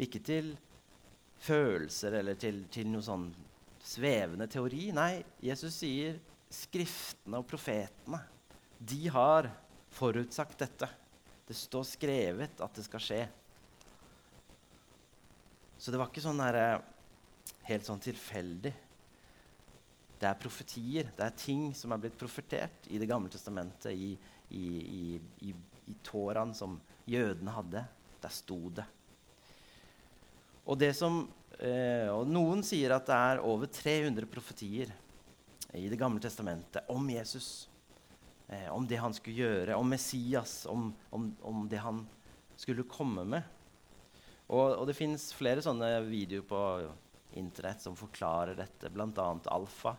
ikke 0.02 0.22
til 0.24 0.52
følelser 1.42 2.20
eller 2.20 2.38
til, 2.40 2.64
til 2.72 2.88
noe 2.92 3.04
sånn 3.04 3.26
svevende 3.82 4.46
teori. 4.50 4.90
Nei, 4.94 5.14
Jesus 5.42 5.82
sier 5.82 6.20
Skriftene 6.52 7.38
og 7.40 7.46
profetene 7.48 8.18
de 8.84 9.08
har 9.08 9.50
forutsagt 9.94 10.58
dette. 10.58 10.88
Det 11.46 11.54
står 11.54 11.84
skrevet 11.86 12.62
at 12.64 12.74
det 12.74 12.84
skal 12.86 13.02
skje. 13.02 13.20
Så 15.78 15.92
det 15.92 16.00
var 16.00 16.10
ikke 16.10 16.24
sånn 16.24 16.40
der, 16.40 16.58
eh, 16.58 17.52
helt 17.68 17.86
sånn 17.86 18.02
tilfeldig. 18.02 18.72
Det 20.18 20.28
er 20.28 20.38
profetier. 20.38 21.10
Det 21.16 21.26
er 21.26 21.30
ting 21.30 21.72
som 21.74 21.92
er 21.92 21.98
blitt 21.98 22.18
profetert 22.18 22.86
i 22.90 22.98
Det 22.98 23.08
gamle 23.08 23.28
testamentet, 23.28 23.92
i, 23.92 24.16
i, 24.50 24.66
i, 25.42 25.54
i, 25.88 25.94
tåraen 26.02 26.54
som 26.54 26.80
jødene 27.06 27.50
hadde. 27.50 27.84
Der 28.22 28.30
sto 28.30 28.70
det. 28.70 28.86
Og, 30.66 30.78
det 30.78 30.94
som, 30.94 31.28
eh, 31.58 32.08
og 32.10 32.26
noen 32.26 32.62
sier 32.62 32.94
at 32.94 33.06
det 33.06 33.14
er 33.14 33.42
over 33.42 33.66
300 33.66 34.26
profetier 34.26 34.92
i 35.74 35.88
Det 35.88 35.98
gamle 35.98 36.20
testamentet 36.20 36.88
om 36.88 37.10
Jesus. 37.10 37.68
Eh, 38.52 38.68
om 38.72 38.86
det 38.86 38.96
han 39.00 39.14
skulle 39.16 39.46
gjøre, 39.46 39.76
om 39.76 39.88
Messias, 39.88 40.66
om, 40.66 40.90
om, 41.10 41.30
om 41.42 41.64
det 41.68 41.80
han 41.80 42.02
skulle 42.56 42.84
komme 42.84 43.24
med. 43.24 43.46
Og, 44.52 44.74
og 44.76 44.84
det 44.88 44.96
fins 44.98 45.30
flere 45.32 45.64
sånne 45.64 45.88
videoer 46.04 46.44
på 46.44 46.62
Internett 47.40 47.80
som 47.80 47.96
forklarer 47.96 48.58
dette, 48.58 48.90
bl.a. 48.92 49.28
Alfa. 49.54 49.94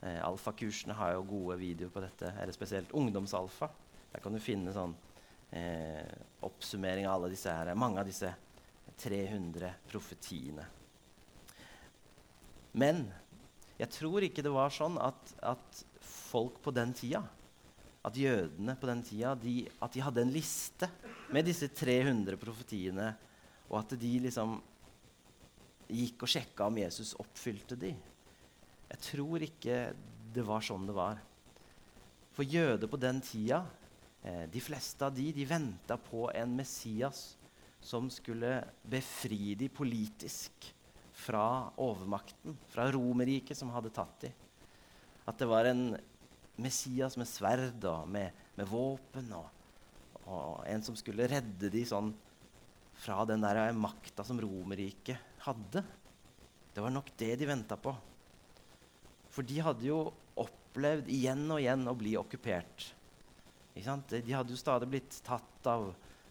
Eh, 0.00 0.20
Alfakursene 0.24 0.96
har 0.96 1.18
jo 1.18 1.26
gode 1.28 1.58
videoer 1.60 1.92
på 1.92 2.04
dette, 2.06 2.32
eller 2.40 2.56
spesielt 2.56 2.94
Ungdomsalfa. 2.96 3.68
Der 4.14 4.24
kan 4.24 4.32
du 4.32 4.40
finne 4.40 4.72
sånn 4.72 4.96
eh, 5.52 6.08
oppsummering 6.46 7.04
av 7.04 7.18
alle 7.18 7.34
disse 7.34 7.52
her, 7.52 7.74
mange 7.76 8.00
av 8.00 8.08
disse 8.08 8.32
300 9.04 9.74
profetiene. 9.90 10.64
Men 12.80 13.04
jeg 13.76 13.92
tror 13.92 14.24
ikke 14.24 14.42
det 14.46 14.54
var 14.54 14.72
sånn 14.72 14.96
at, 15.02 15.36
at 15.44 15.84
folk 16.00 16.62
på 16.64 16.72
den 16.72 16.94
tida, 16.96 17.26
at 18.04 18.18
jødene 18.20 18.74
på 18.76 18.88
den 18.90 19.02
tida, 19.06 19.32
de, 19.38 19.62
at 19.82 19.94
de 19.94 20.02
hadde 20.04 20.24
en 20.24 20.32
liste 20.34 20.88
med 21.32 21.46
disse 21.48 21.70
300 21.72 22.36
profetiene 22.40 23.12
og 23.70 23.78
at 23.80 23.94
de 24.00 24.10
liksom 24.26 24.58
gikk 25.94 26.24
og 26.24 26.30
sjekka 26.30 26.68
om 26.68 26.80
Jesus 26.80 27.14
oppfylte 27.20 27.78
de. 27.80 27.92
Jeg 28.90 29.00
tror 29.08 29.44
ikke 29.44 29.78
det 30.34 30.44
var 30.46 30.64
sånn 30.64 30.86
det 30.88 30.96
var. 30.96 31.18
For 32.34 32.46
jøder 32.46 32.90
på 32.90 33.00
den 33.00 33.20
tida, 33.24 33.62
eh, 34.22 34.44
de 34.50 34.62
fleste 34.62 35.06
av 35.06 35.14
de, 35.14 35.30
de 35.32 35.46
venta 35.48 35.96
på 36.00 36.26
en 36.34 36.56
Messias 36.58 37.34
som 37.84 38.08
skulle 38.10 38.56
befri 38.82 39.54
de 39.58 39.68
politisk 39.68 40.70
fra 41.14 41.70
overmakten, 41.80 42.56
fra 42.72 42.88
Romerriket 42.90 43.58
som 43.58 43.70
hadde 43.74 43.92
tatt 43.94 44.24
de. 44.24 44.32
At 45.28 45.38
det 45.40 45.48
var 45.48 45.68
en 45.68 45.94
Messias 46.60 47.16
med 47.18 47.28
sverd 47.28 47.84
og 47.90 48.08
med, 48.10 48.34
med 48.54 48.68
våpen, 48.70 49.32
og, 49.34 49.48
og, 50.24 50.62
en 50.70 50.84
som 50.86 50.96
skulle 50.98 51.26
redde 51.30 51.70
de 51.72 51.82
sånn 51.88 52.12
fra 53.04 53.24
den 53.26 53.42
der 53.42 53.72
makta 53.74 54.24
som 54.26 54.38
Romerriket 54.40 55.40
hadde. 55.44 55.82
Det 56.74 56.82
var 56.82 56.94
nok 56.94 57.10
det 57.18 57.32
de 57.40 57.48
venta 57.48 57.78
på. 57.78 57.92
For 59.34 59.46
de 59.46 59.58
hadde 59.66 59.88
jo 59.88 59.98
opplevd 60.38 61.10
igjen 61.10 61.42
og 61.50 61.60
igjen 61.62 61.88
å 61.90 61.96
bli 61.98 62.14
okkupert. 62.18 62.92
De 63.74 63.82
hadde 63.82 64.54
jo 64.54 64.58
stadig 64.58 64.86
blitt 64.90 65.16
tatt 65.26 65.66
av 65.66 65.88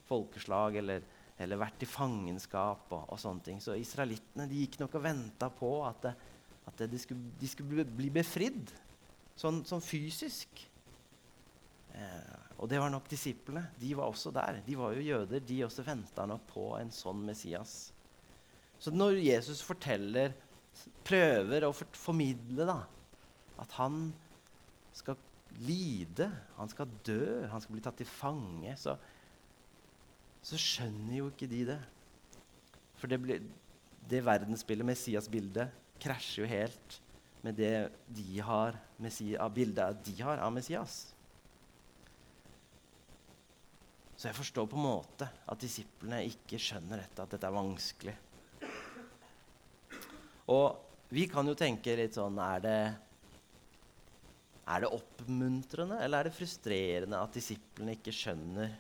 folkeslag 0.08 0.78
eller, 0.80 1.04
eller 1.40 1.60
vært 1.60 1.84
i 1.84 1.90
fangenskap. 1.90 2.88
og, 2.92 3.10
og 3.12 3.20
sånne 3.20 3.44
ting. 3.44 3.60
Så 3.64 3.76
israelittene 3.80 4.48
gikk 4.52 4.80
nok 4.80 4.96
og 5.00 5.04
venta 5.04 5.50
på 5.52 5.74
at, 5.88 6.08
det, 6.08 6.14
at 6.70 6.80
det, 6.80 6.90
de, 6.94 7.02
skulle, 7.02 7.34
de, 7.40 7.52
skulle, 7.52 7.88
bli 7.88 8.12
befridd. 8.14 8.72
Sånn, 9.40 9.64
sånn 9.66 9.84
fysisk. 9.84 10.64
Eh, 11.94 12.40
og 12.62 12.70
det 12.72 12.80
var 12.80 12.92
nok 12.94 13.10
disiplene. 13.12 13.66
De 13.80 13.92
var 13.98 14.12
også 14.12 14.32
der. 14.36 14.62
De 14.66 14.78
var 14.80 14.94
jo 14.96 15.04
jøder. 15.04 15.44
De 15.44 15.64
også 15.66 15.86
venta 15.86 16.26
nok 16.30 16.46
på 16.52 16.68
en 16.78 16.94
sånn 16.94 17.24
Messias. 17.28 17.92
Så 18.80 18.94
når 18.94 19.20
Jesus 19.24 19.62
forteller, 19.66 20.34
prøver 21.06 21.66
å 21.68 21.74
for 21.76 21.98
formidle 21.98 22.66
da, 22.68 22.80
at 23.62 23.76
han 23.78 24.08
skal 24.96 25.20
lide, 25.62 26.28
han 26.58 26.72
skal 26.72 26.90
dø, 27.06 27.46
han 27.52 27.62
skal 27.62 27.76
bli 27.76 27.84
tatt 27.86 28.00
til 28.02 28.10
fange, 28.10 28.74
så, 28.82 28.96
så 30.44 30.60
skjønner 30.60 31.20
jo 31.20 31.30
ikke 31.30 31.50
de 31.52 31.62
det. 31.70 31.80
For 32.98 33.12
det, 33.12 33.40
det 34.10 34.24
verdensbildet, 34.26 34.88
Messias-bildet, 34.90 35.80
krasjer 36.04 36.44
jo 36.44 36.50
helt 36.50 37.00
med 37.44 37.58
det 37.60 37.90
de 38.08 38.40
har, 38.40 38.78
Messia, 39.04 39.50
bildet 39.52 40.00
de 40.06 40.16
har 40.24 40.40
av 40.40 40.54
Messias. 40.56 41.14
Så 44.16 44.30
jeg 44.30 44.38
forstår 44.38 44.68
på 44.72 44.78
en 44.80 44.86
måte 44.86 45.28
at 45.28 45.60
disiplene 45.60 46.22
ikke 46.30 46.60
skjønner 46.62 47.02
dette, 47.02 47.26
at 47.26 47.34
dette 47.36 47.50
er 47.50 47.56
vanskelig. 47.58 48.14
Og 50.54 51.12
vi 51.14 51.26
kan 51.32 51.48
jo 51.48 51.56
tenke 51.56 51.96
litt 51.96 52.16
sånn 52.18 52.40
Er 52.42 52.64
det, 52.64 52.78
er 54.64 54.84
det 54.84 54.90
oppmuntrende 54.96 56.00
eller 56.04 56.24
er 56.24 56.30
det 56.30 56.38
frustrerende 56.38 57.20
at 57.20 57.36
disiplene 57.36 57.98
ikke 57.98 58.16
skjønner 58.16 58.72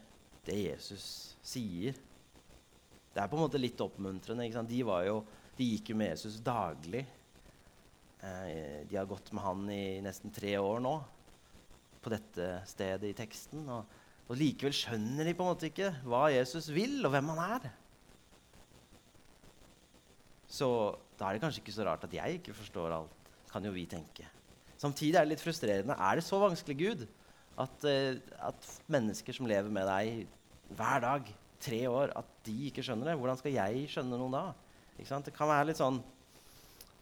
det 0.47 0.57
Jesus 0.61 1.05
sier? 1.43 1.99
Det 3.13 3.21
er 3.21 3.29
på 3.29 3.37
en 3.37 3.43
måte 3.43 3.61
litt 3.61 3.83
oppmuntrende. 3.83 4.47
De, 4.71 4.79
jo, 4.79 5.19
de, 5.59 5.67
gikk 5.75 5.91
jo 5.91 5.99
med 5.99 6.15
Jesus 6.15 6.39
daglig. 6.43 7.03
Eh, 8.23 8.83
de 8.87 8.97
har 8.97 9.09
gått 9.09 9.33
med 9.35 9.43
han 9.43 9.67
i 9.73 9.99
nesten 10.03 10.31
tre 10.33 10.55
år 10.61 10.79
nå 10.83 10.95
på 12.03 12.11
dette 12.11 12.55
stedet 12.67 13.11
i 13.11 13.17
teksten. 13.17 13.67
og 13.69 13.99
og 14.31 14.39
likevel 14.39 14.75
skjønner 14.75 15.27
de 15.27 15.33
på 15.35 15.43
en 15.43 15.51
måte 15.51 15.67
ikke 15.69 15.89
hva 16.07 16.27
Jesus 16.31 16.69
vil, 16.73 17.01
og 17.03 17.11
hvem 17.13 17.31
han 17.33 17.41
er. 17.57 17.65
Så 20.47 20.67
da 21.19 21.27
er 21.27 21.35
det 21.35 21.43
kanskje 21.43 21.63
ikke 21.63 21.75
så 21.75 21.87
rart 21.87 22.05
at 22.07 22.15
jeg 22.15 22.39
ikke 22.39 22.55
forstår 22.55 22.95
alt, 22.95 23.31
kan 23.51 23.65
jo 23.65 23.73
vi 23.75 23.83
tenke. 23.89 24.25
Samtidig 24.79 25.17
er 25.17 25.25
det 25.25 25.35
litt 25.35 25.43
frustrerende. 25.43 25.97
Er 25.99 26.19
det 26.19 26.25
så 26.25 26.39
vanskelig, 26.41 26.77
Gud, 26.79 27.05
at, 27.59 27.85
uh, 27.85 28.17
at 28.47 28.69
mennesker 28.91 29.35
som 29.35 29.47
lever 29.49 29.71
med 29.73 29.87
deg 29.89 30.73
hver 30.77 31.03
dag, 31.03 31.29
tre 31.63 31.83
år, 31.87 32.11
at 32.19 32.31
de 32.47 32.55
ikke 32.67 32.83
skjønner 32.83 33.11
det? 33.11 33.19
Hvordan 33.19 33.39
skal 33.39 33.55
jeg 33.55 33.85
skjønne 33.91 34.19
noen 34.19 34.33
da? 34.35 34.45
Det 34.97 35.35
kan 35.35 35.49
være 35.49 35.69
litt 35.69 35.79
sånn 35.79 36.01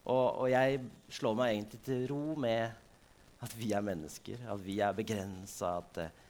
og, 0.04 0.26
og 0.42 0.48
jeg 0.50 0.80
slår 1.12 1.36
meg 1.38 1.52
egentlig 1.52 1.82
til 1.86 2.06
ro 2.10 2.22
med 2.40 2.80
at 3.42 3.54
vi 3.58 3.72
er 3.74 3.84
mennesker, 3.84 4.42
at 4.50 4.60
vi 4.62 4.78
er 4.82 4.94
begrensa, 4.96 5.76
at 5.82 6.02
uh, 6.02 6.22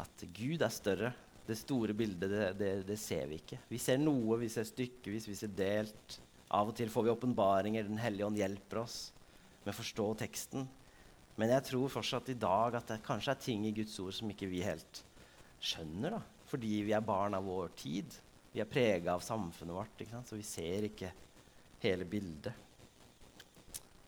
at 0.00 0.24
Gud 0.36 0.62
er 0.62 0.72
større 0.72 1.12
Det 1.46 1.56
store 1.58 1.94
bildet 1.96 2.30
det, 2.30 2.48
det, 2.60 2.72
det, 2.86 2.98
ser 3.00 3.24
vi 3.26 3.40
ikke. 3.40 3.58
Vi 3.72 3.78
ser 3.82 3.98
noe, 3.98 4.36
vi 4.38 4.48
ser 4.52 4.68
stykkevis, 4.68 5.24
vi 5.26 5.34
ser 5.34 5.50
delt. 5.56 6.20
Av 6.54 6.68
og 6.70 6.76
til 6.78 6.92
får 6.92 7.08
vi 7.08 7.10
åpenbaringer. 7.10 7.88
Den 7.88 7.98
hellige 7.98 8.28
ånd 8.28 8.38
hjelper 8.38 8.84
oss 8.84 8.98
med 9.64 9.72
å 9.72 9.78
forstå 9.80 10.06
teksten. 10.20 10.68
Men 11.40 11.50
jeg 11.56 11.66
tror 11.72 11.90
fortsatt 11.90 12.30
i 12.30 12.38
dag 12.38 12.76
at 12.78 12.92
det 12.92 13.00
kanskje 13.02 13.34
er 13.34 13.42
ting 13.42 13.66
i 13.66 13.74
Guds 13.74 13.96
ord 14.04 14.14
som 14.14 14.30
ikke 14.30 14.50
vi 14.52 14.62
helt 14.62 15.02
skjønner. 15.58 16.20
da. 16.20 16.22
Fordi 16.52 16.84
vi 16.86 16.94
er 16.94 17.08
barn 17.08 17.34
av 17.34 17.50
vår 17.50 17.74
tid. 17.82 18.14
Vi 18.52 18.62
er 18.62 18.70
prega 18.70 19.16
av 19.16 19.26
samfunnet 19.26 19.74
vårt. 19.74 20.06
Så 20.30 20.38
vi 20.38 20.46
ser 20.46 20.86
ikke 20.86 21.10
hele 21.82 22.06
bildet. 22.06 22.69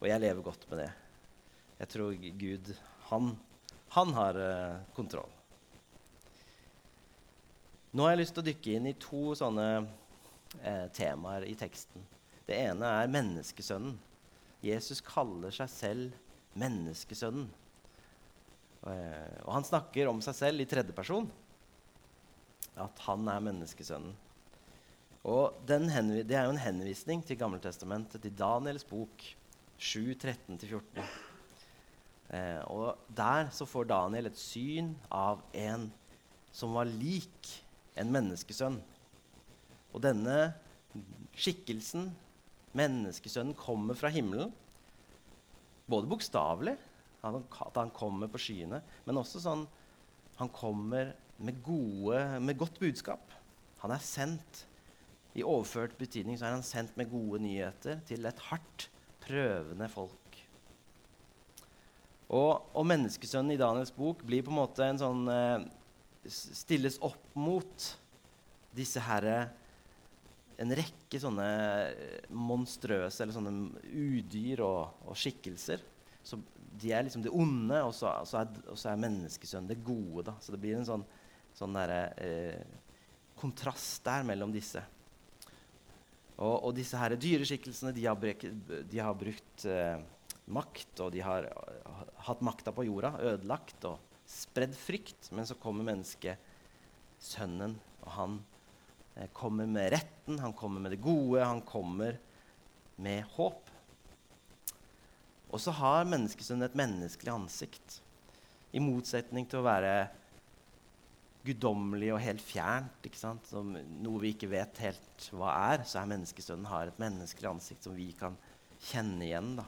Og 0.02 0.08
jeg 0.10 0.18
lever 0.18 0.42
godt 0.42 0.64
med 0.66 0.80
det. 0.82 0.90
Jeg 1.78 1.90
tror 1.92 2.14
Gud, 2.40 2.70
han, 3.06 3.28
han 3.94 4.14
har 4.16 4.38
uh, 4.38 4.80
kontroll. 4.96 5.30
Nå 7.92 8.02
har 8.02 8.16
jeg 8.16 8.22
lyst 8.24 8.34
til 8.34 8.42
å 8.42 8.48
dykke 8.48 8.72
inn 8.74 8.88
i 8.90 8.96
to 8.98 9.20
sånne 9.38 9.66
uh, 9.84 10.86
temaer 10.96 11.46
i 11.46 11.54
teksten. 11.58 12.02
Det 12.48 12.56
ene 12.64 12.88
er 12.98 13.12
menneskesønnen. 13.14 13.94
Jesus 14.66 14.98
kaller 15.06 15.54
seg 15.54 15.70
selv 15.70 16.58
menneskesønnen. 16.58 17.46
Og, 18.82 18.90
eh, 18.90 19.38
han 19.46 19.66
snakker 19.66 20.10
om 20.10 20.20
seg 20.22 20.36
selv 20.38 20.62
i 20.62 20.66
tredje 20.70 20.94
person. 20.94 21.28
At 22.78 23.02
han 23.06 23.26
er 23.30 23.42
menneskesønnen. 23.42 24.14
Og 25.30 25.62
Det 25.66 25.78
er 25.78 26.44
jo 26.46 26.54
en 26.54 26.62
henvisning 26.62 27.22
til 27.26 27.38
Gammeltestamentet, 27.38 28.22
til 28.22 28.34
Daniels 28.34 28.86
bok 28.86 29.22
7, 29.82 30.14
13-14. 30.14 31.02
Eh, 32.32 32.62
og 32.70 32.98
Der 33.16 33.50
så 33.52 33.66
får 33.68 33.90
Daniel 33.90 34.30
et 34.30 34.38
syn 34.38 34.92
av 35.10 35.42
en 35.52 35.88
som 36.54 36.76
var 36.76 36.88
lik 36.88 37.50
en 37.98 38.12
menneskesønn. 38.12 38.78
Og 39.92 40.00
denne 40.04 40.52
skikkelsen, 41.36 42.10
menneskesønnen, 42.76 43.56
kommer 43.58 43.98
fra 43.98 44.12
himmelen. 44.12 44.52
Både 45.90 46.08
bokstavelig, 46.08 46.76
at 47.22 47.76
han 47.76 47.92
kommer 47.94 48.30
på 48.30 48.40
skyene, 48.40 48.80
men 49.06 49.20
også 49.20 49.42
sånn 49.42 49.66
han 50.38 50.50
kommer 50.50 51.12
med, 51.42 51.58
gode, 51.64 52.18
med 52.40 52.58
godt 52.58 52.78
budskap. 52.80 53.34
Han 53.82 53.92
er 53.94 54.02
sendt 54.02 54.64
i 55.38 55.44
overført 55.44 55.94
betydning 56.00 56.36
så 56.38 56.48
er 56.48 56.56
han 56.56 56.66
sendt 56.66 56.96
med 57.00 57.10
gode 57.12 57.40
nyheter 57.42 58.02
til 58.08 58.26
et 58.28 58.40
hardt 58.50 58.88
prøvende 59.22 59.88
folk. 59.92 60.18
Og, 62.32 62.52
og 62.72 62.86
menneskesønnen 62.88 63.54
i 63.54 63.60
Daniels 63.60 63.92
bok 63.94 64.22
blir 64.24 64.44
på 64.44 64.52
en 64.52 64.60
måte 64.62 64.86
en 64.88 65.00
sånn 65.00 65.26
eh, 65.28 65.64
Stilles 66.32 67.00
opp 67.02 67.34
mot 67.34 67.88
disse 68.72 69.02
herre 69.02 69.50
En 70.62 70.72
rekke 70.78 71.20
sånne 71.20 71.48
eh, 71.90 72.30
monstrøse 72.32 73.24
eller 73.24 73.36
sånne 73.36 73.52
udyr 73.90 74.62
og, 74.64 75.02
og 75.10 75.18
skikkelser. 75.18 75.82
Så 76.22 76.38
de 76.80 76.92
er 76.94 77.04
liksom 77.04 77.24
det 77.24 77.32
onde, 77.34 77.82
og 77.84 77.92
så, 77.96 78.12
og 78.22 78.28
så, 78.28 78.42
er, 78.42 78.62
og 78.70 78.78
så 78.80 78.92
er, 78.92 79.00
menneskesønnen 79.02 79.68
det 79.68 79.82
gode. 79.84 80.28
Da. 80.30 80.36
Så 80.40 80.54
det 80.54 80.60
blir 80.62 80.78
en 80.78 80.88
sånn, 80.88 81.04
sånn 81.58 81.76
der, 81.76 81.94
eh, 82.22 82.62
kontrast 83.40 84.04
der 84.06 84.24
mellom 84.28 84.54
disse. 84.54 84.84
Og, 86.42 86.56
og 86.66 86.72
disse 86.74 86.98
her 86.98 87.14
dyreskikkelsene 87.14 87.92
de 87.94 88.06
har, 88.08 88.18
brek, 88.18 88.44
de 88.90 88.98
har 88.98 89.14
brukt 89.18 89.66
eh, 89.68 90.00
makt, 90.50 91.04
og 91.04 91.12
de 91.14 91.22
har 91.22 91.46
hatt 92.26 92.42
makta 92.42 92.74
på 92.74 92.86
jorda, 92.88 93.14
ødelagt 93.22 93.86
og 93.86 94.00
spredd 94.28 94.74
frykt. 94.74 95.30
Men 95.30 95.46
så 95.46 95.58
kommer 95.60 95.86
mennesket, 95.86 96.50
sønnen, 97.22 97.76
og 98.02 98.10
han 98.16 98.38
eh, 99.14 99.28
kommer 99.36 99.70
med 99.70 99.92
retten, 99.94 100.40
han 100.42 100.56
kommer 100.58 100.82
med 100.82 100.96
det 100.96 101.02
gode, 101.04 101.44
han 101.44 101.62
kommer 101.66 102.18
med 103.02 103.22
håp. 103.36 103.70
Og 105.52 105.60
så 105.60 105.74
har 105.76 106.08
menneskesønnen 106.08 106.66
et 106.66 106.78
menneskelig 106.80 107.34
ansikt. 107.36 108.00
I 108.72 108.80
motsetning 108.82 109.46
til 109.46 109.60
å 109.60 109.66
være 109.68 109.94
guddommelig 111.46 112.12
og 112.14 112.22
helt 112.22 112.42
fjernt, 112.44 113.08
som 113.48 113.74
noe 113.74 114.22
vi 114.22 114.32
ikke 114.34 114.50
vet 114.52 114.78
helt 114.84 115.28
hva 115.34 115.52
er, 115.72 115.84
så 115.88 116.02
er 116.02 116.10
menneskesønnen 116.14 116.70
har 116.70 116.90
et 116.90 117.00
menneskelig 117.02 117.50
ansikt 117.50 117.86
som 117.86 117.96
vi 117.98 118.12
kan 118.18 118.36
kjenne 118.90 119.26
igjen. 119.26 119.56
da. 119.58 119.66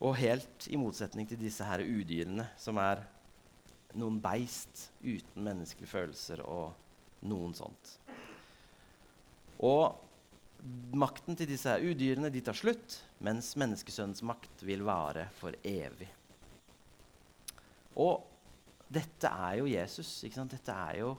Og 0.00 0.16
helt 0.16 0.68
i 0.72 0.80
motsetning 0.80 1.28
til 1.28 1.40
disse 1.40 1.64
her 1.66 1.84
udyrene, 1.84 2.48
som 2.56 2.80
er 2.80 3.02
noen 4.00 4.20
beist 4.22 4.88
uten 5.02 5.44
menneskelige 5.44 5.90
følelser 5.90 6.40
og 6.46 6.72
noen 7.28 7.52
sånt. 7.56 7.98
Og 9.60 9.98
makten 10.96 11.36
til 11.36 11.48
disse 11.50 11.68
her 11.68 11.84
udyrene 11.84 12.30
de 12.32 12.40
tar 12.44 12.56
slutt, 12.56 12.96
mens 13.20 13.52
menneskesønnens 13.60 14.24
makt 14.24 14.64
vil 14.64 14.84
vare 14.88 15.26
for 15.36 15.56
evig. 15.66 16.08
Og 18.00 18.24
dette 18.90 19.30
er 19.30 19.60
jo 19.60 19.68
Jesus. 19.70 20.08
ikke 20.26 20.40
sant? 20.40 20.54
Dette 20.56 20.74
er 20.74 21.00
jo 21.04 21.14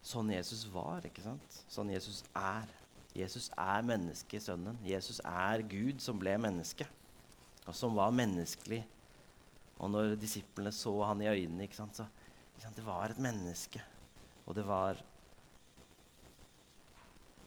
sånn 0.00 0.32
Jesus 0.32 0.64
var. 0.72 1.04
ikke 1.04 1.24
sant? 1.24 1.58
Sånn 1.68 1.92
Jesus 1.92 2.22
er. 2.32 2.70
Jesus 3.16 3.50
er 3.58 3.84
menneskesønnen. 3.84 4.78
Jesus 4.86 5.20
er 5.26 5.64
Gud 5.68 6.00
som 6.02 6.18
ble 6.20 6.36
menneske, 6.40 6.86
og 7.66 7.74
som 7.76 7.96
var 7.98 8.14
menneskelig. 8.14 8.80
Og 9.80 9.90
når 9.90 10.14
disiplene 10.20 10.72
så 10.74 10.92
han 11.08 11.22
i 11.24 11.28
øynene, 11.30 11.66
ikke 11.66 11.80
sant, 11.80 11.96
så 11.96 12.06
ikke 12.54 12.64
sant, 12.66 12.76
Det 12.76 12.86
var 12.86 13.10
et 13.10 13.18
menneske, 13.18 13.82
og 14.46 14.54
det 14.54 14.66
var 14.66 15.00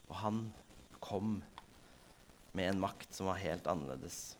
Og 0.09 0.15
han 0.19 0.53
kom 1.01 1.41
med 2.53 2.69
en 2.69 2.79
makt 2.79 3.15
som 3.15 3.25
var 3.25 3.39
helt 3.41 3.65
annerledes. 3.67 4.35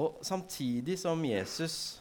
Og 0.00 0.20
samtidig 0.24 0.96
som 1.00 1.20
Jesus 1.26 2.00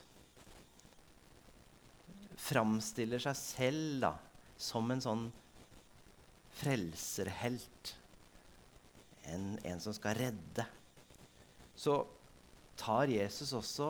framstiller 2.39 3.19
seg 3.21 3.35
selv 3.37 4.03
da, 4.05 4.13
som 4.59 4.87
en 4.91 5.03
sånn 5.03 5.25
frelserhelt, 6.59 7.93
en, 9.29 9.51
en 9.67 9.81
som 9.83 9.95
skal 9.95 10.15
redde, 10.17 10.65
så 11.75 12.01
tar 12.79 13.11
Jesus 13.11 13.51
også 13.55 13.89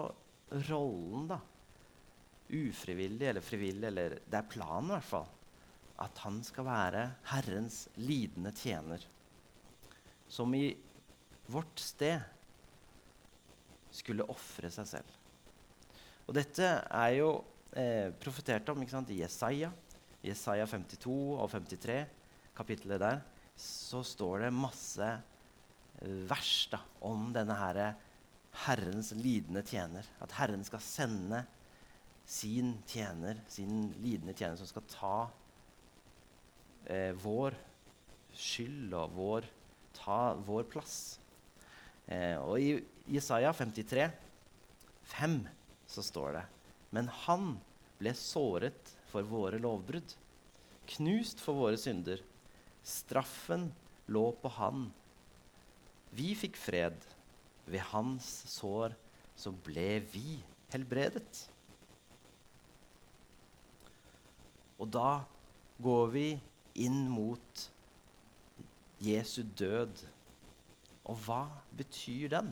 rollen, 0.70 1.30
da, 1.30 1.40
ufrivillig 2.50 3.30
eller 3.30 3.46
frivillig, 3.46 3.86
eller 3.92 4.18
det 4.26 4.40
er 4.40 4.50
planen 4.50 4.90
i 4.90 4.96
hvert 4.96 5.10
fall, 5.12 5.30
at 6.02 6.22
han 6.24 6.42
skal 6.46 6.66
være 6.66 7.06
Herrens 7.30 7.84
lidende 8.02 8.54
tjener, 8.58 9.06
som 10.30 10.54
i 10.58 10.72
vårt 11.50 11.82
sted 11.82 12.39
skulle 13.92 14.28
ofre 14.30 14.72
seg 14.74 14.88
selv. 14.90 15.16
Og 16.30 16.36
dette 16.38 16.66
er 16.66 17.14
jo 17.18 17.30
eh, 17.74 18.10
profetert 18.22 18.70
om 18.70 18.84
sant, 18.90 19.10
i 19.10 19.22
Jesaja. 19.24 19.72
Jesaja 20.22 20.68
52 20.68 21.16
og 21.40 21.48
53, 21.52 22.04
kapittelet 22.58 23.02
der, 23.02 23.22
så 23.60 24.04
står 24.06 24.46
det 24.46 24.56
masse 24.56 25.08
eh, 25.10 26.20
vers 26.30 26.54
da, 26.72 26.84
om 27.08 27.32
denne 27.36 27.58
herre 27.60 27.94
Herrens 28.66 29.14
lidende 29.18 29.64
tjener. 29.66 30.06
At 30.22 30.34
Herren 30.38 30.66
skal 30.68 30.84
sende 30.84 31.44
sin 32.30 32.76
tjener, 32.90 33.40
sin 33.50 33.90
lidende 34.04 34.36
tjener, 34.38 34.58
som 34.60 34.70
skal 34.70 34.86
ta 34.92 35.16
eh, 36.86 37.14
vår 37.18 37.58
skyld 38.38 38.94
og 38.94 39.16
vår, 39.18 39.50
ta 39.98 40.20
vår 40.46 40.68
plass. 40.70 41.00
Eh, 42.10 42.38
og 42.38 42.62
i 42.62 42.78
Jesaja 43.10 43.50
53, 43.54 44.10
5, 45.04 45.48
så 45.88 46.04
står 46.06 46.36
det 46.38 46.46
Men 46.94 47.10
han 47.26 47.56
ble 47.98 48.14
såret 48.14 48.92
for 49.10 49.26
våre 49.26 49.58
lovbrudd, 49.62 50.14
knust 50.94 51.42
for 51.42 51.58
våre 51.58 51.80
synder. 51.82 52.22
Straffen 52.86 53.70
lå 54.14 54.30
på 54.42 54.52
han. 54.60 54.88
Vi 56.14 56.36
fikk 56.38 56.58
fred. 56.58 56.98
Ved 57.70 57.82
hans 57.92 58.28
sår 58.50 58.96
så 59.38 59.54
ble 59.66 60.00
vi 60.14 60.40
helbredet. 60.74 61.44
Og 64.80 64.90
da 64.94 65.20
går 65.82 66.08
vi 66.14 66.28
inn 66.86 67.04
mot 67.12 67.68
Jesu 69.04 69.44
død 69.58 70.02
og 71.10 71.22
hva 71.26 71.44
betyr 71.78 72.32
den? 72.38 72.50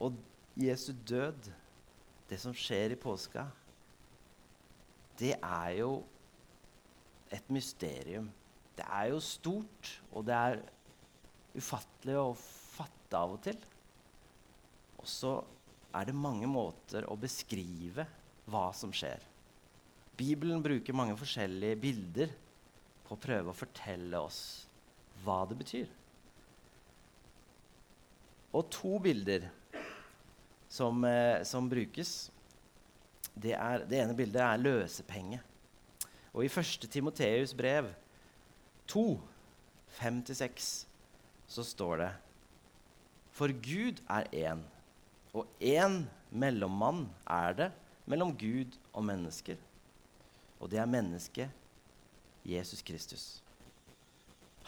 Og 0.00 0.16
Jesu 0.56 0.92
død, 1.08 1.50
det 2.28 2.38
som 2.42 2.54
skjer 2.56 2.94
i 2.94 3.00
påska, 3.00 3.46
det 5.16 5.34
er 5.36 5.70
jo 5.78 5.90
et 7.32 7.48
mysterium. 7.52 8.28
Det 8.76 8.84
er 8.84 9.10
jo 9.14 9.20
stort, 9.24 9.92
og 10.12 10.26
det 10.28 10.36
er 10.36 10.60
ufattelig 11.56 12.18
å 12.20 12.34
fatte 12.36 13.16
av 13.16 13.36
og 13.38 13.40
til. 13.46 13.56
Og 15.00 15.08
så 15.08 15.32
er 15.96 16.08
det 16.08 16.18
mange 16.18 16.48
måter 16.50 17.06
å 17.08 17.16
beskrive 17.20 18.04
hva 18.50 18.68
som 18.76 18.92
skjer. 18.94 19.22
Bibelen 20.16 20.62
bruker 20.64 20.96
mange 20.96 21.16
forskjellige 21.18 21.80
bilder 21.80 22.32
på 23.06 23.14
å 23.14 23.20
prøve 23.20 23.52
å 23.52 23.56
fortelle 23.56 24.20
oss 24.20 24.40
hva 25.24 25.42
det 25.48 25.56
betyr. 25.60 25.88
Og 28.56 28.68
to 28.72 28.96
bilder 29.02 29.48
som, 30.76 31.04
eh, 31.04 31.42
som 31.48 31.68
brukes 31.68 32.30
det, 33.36 33.52
er, 33.52 33.84
det, 33.84 34.00
ene 34.00 34.16
bildet 34.16 34.40
er 34.40 34.60
løsepenge. 34.60 35.40
Og 36.32 36.44
i 36.44 36.48
1. 36.48 36.88
Timoteus 36.92 37.54
brev 37.56 37.90
2, 38.88 39.20
5-6, 39.98 40.86
så 41.48 41.64
står 41.64 41.96
det 42.02 42.10
For 43.36 43.52
Gud 43.52 44.00
er 44.08 44.28
én, 44.32 44.62
og 45.36 45.48
én 45.60 46.04
mellommann 46.30 47.06
er 47.28 47.52
det 47.52 47.70
mellom 48.06 48.32
Gud 48.38 48.76
og 48.92 49.04
mennesker. 49.04 49.56
Og 50.60 50.70
det 50.70 50.80
er 50.80 50.88
mennesket 50.88 51.50
Jesus 52.44 52.82
Kristus. 52.82 53.42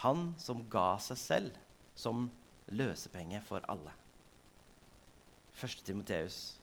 Han 0.05 0.35
som 0.38 0.61
ga 0.71 0.99
seg 1.03 1.18
selv 1.18 1.57
som 1.99 2.29
løsepenge 2.68 3.40
for 3.47 3.64
alle. 3.68 3.94
1. 5.59 5.85
Timoteus 5.85 6.59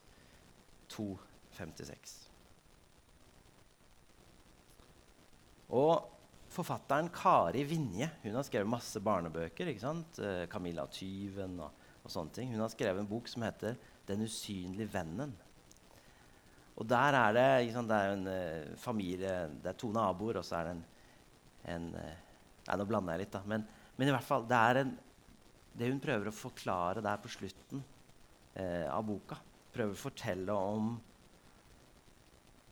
2, 0.88 1.18
56. 1.58 2.14
Og 5.76 6.06
forfatteren 6.52 7.10
Kari 7.12 7.64
Vinje 7.68 8.08
hun 8.22 8.38
har 8.38 8.46
skrevet 8.46 8.70
masse 8.70 9.00
barnebøker. 9.02 9.68
ikke 9.68 9.82
sant? 9.82 10.18
Eh, 10.18 10.46
'Camilla 10.48 10.86
tyven' 10.88 11.58
og, 11.60 11.72
og, 12.04 12.10
sånne 12.10 12.32
ting. 12.32 12.52
Hun 12.52 12.62
har 12.62 12.72
skrevet 12.72 13.02
en 13.02 13.10
bok 13.10 13.28
som 13.28 13.42
heter 13.42 13.76
'Den 14.06 14.22
usynlige 14.22 14.92
vennen'. 14.92 15.34
Og 16.76 16.86
der 16.86 17.12
er 17.12 17.32
det, 17.32 17.72
sant, 17.72 17.88
det 17.88 17.96
er 17.96 18.12
en 18.12 18.26
uh, 18.28 18.76
familie, 18.76 19.48
det 19.62 19.70
er 19.70 19.78
to 19.80 19.88
naboer, 19.88 20.36
og 20.36 20.44
så 20.44 20.56
er 20.56 20.64
det 20.64 20.72
en, 20.76 20.84
en 21.64 21.94
uh, 21.94 22.16
Nei, 22.66 22.76
nå 22.76 22.84
blander 22.84 23.14
jeg 23.14 23.20
litt, 23.20 23.32
da. 23.32 23.40
Men, 23.46 23.62
men, 23.96 24.08
i 24.08 24.10
hvert 24.10 24.26
fall, 24.26 24.44
det 24.44 24.80
en, 24.80 24.98
det 25.72 25.88
hun 25.88 26.00
prøver 26.02 26.28
å 26.28 26.34
forklare 26.34 27.00
der 27.00 27.16
på 27.22 27.30
slutten 27.30 27.84
uh, 28.56 28.88
av 28.92 29.04
boka, 29.06 29.38
prøver 29.74 29.94
å 29.94 30.00
fortelle 30.00 30.56
om 30.56 30.94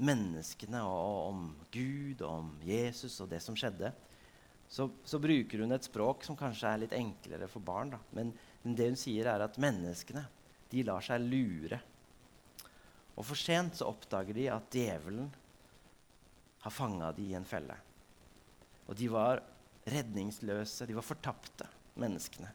menneskene 0.04 0.80
og 0.82 1.18
om 1.28 1.44
Gud 1.72 2.24
og 2.24 2.30
om 2.30 2.50
Jesus 2.66 3.20
og 3.22 3.30
det 3.30 3.40
som 3.44 3.56
skjedde, 3.58 3.92
så, 4.68 4.88
så, 5.06 5.20
bruker 5.22 5.60
hun 5.62 5.74
et 5.76 5.86
språk 5.86 6.24
som 6.26 6.38
kanskje 6.38 6.70
er 6.70 6.80
litt 6.82 6.96
enklere 6.96 7.46
for 7.50 7.62
barn. 7.62 7.92
Da. 7.94 8.00
Men 8.16 8.32
det 8.64 8.88
hun 8.88 8.98
sier, 8.98 9.28
er 9.30 9.44
at 9.44 9.60
menneskene 9.60 10.24
de 10.72 10.82
lar 10.88 11.04
seg 11.04 11.22
lure. 11.22 11.78
Og 13.14 13.26
for 13.28 13.38
sent 13.38 13.78
så 13.78 13.86
oppdager 13.92 14.34
de 14.34 14.48
at 14.50 14.74
djevelen 14.74 15.28
har 16.64 16.74
fanga 16.74 17.12
de 17.14 17.28
i 17.28 17.36
en 17.38 17.46
felle. 17.46 17.76
Og 18.88 18.96
de 18.98 19.08
var 19.12 19.42
redningsløse, 19.86 20.88
de 20.88 20.96
var 20.96 21.06
fortapte, 21.06 21.68
menneskene. 22.00 22.50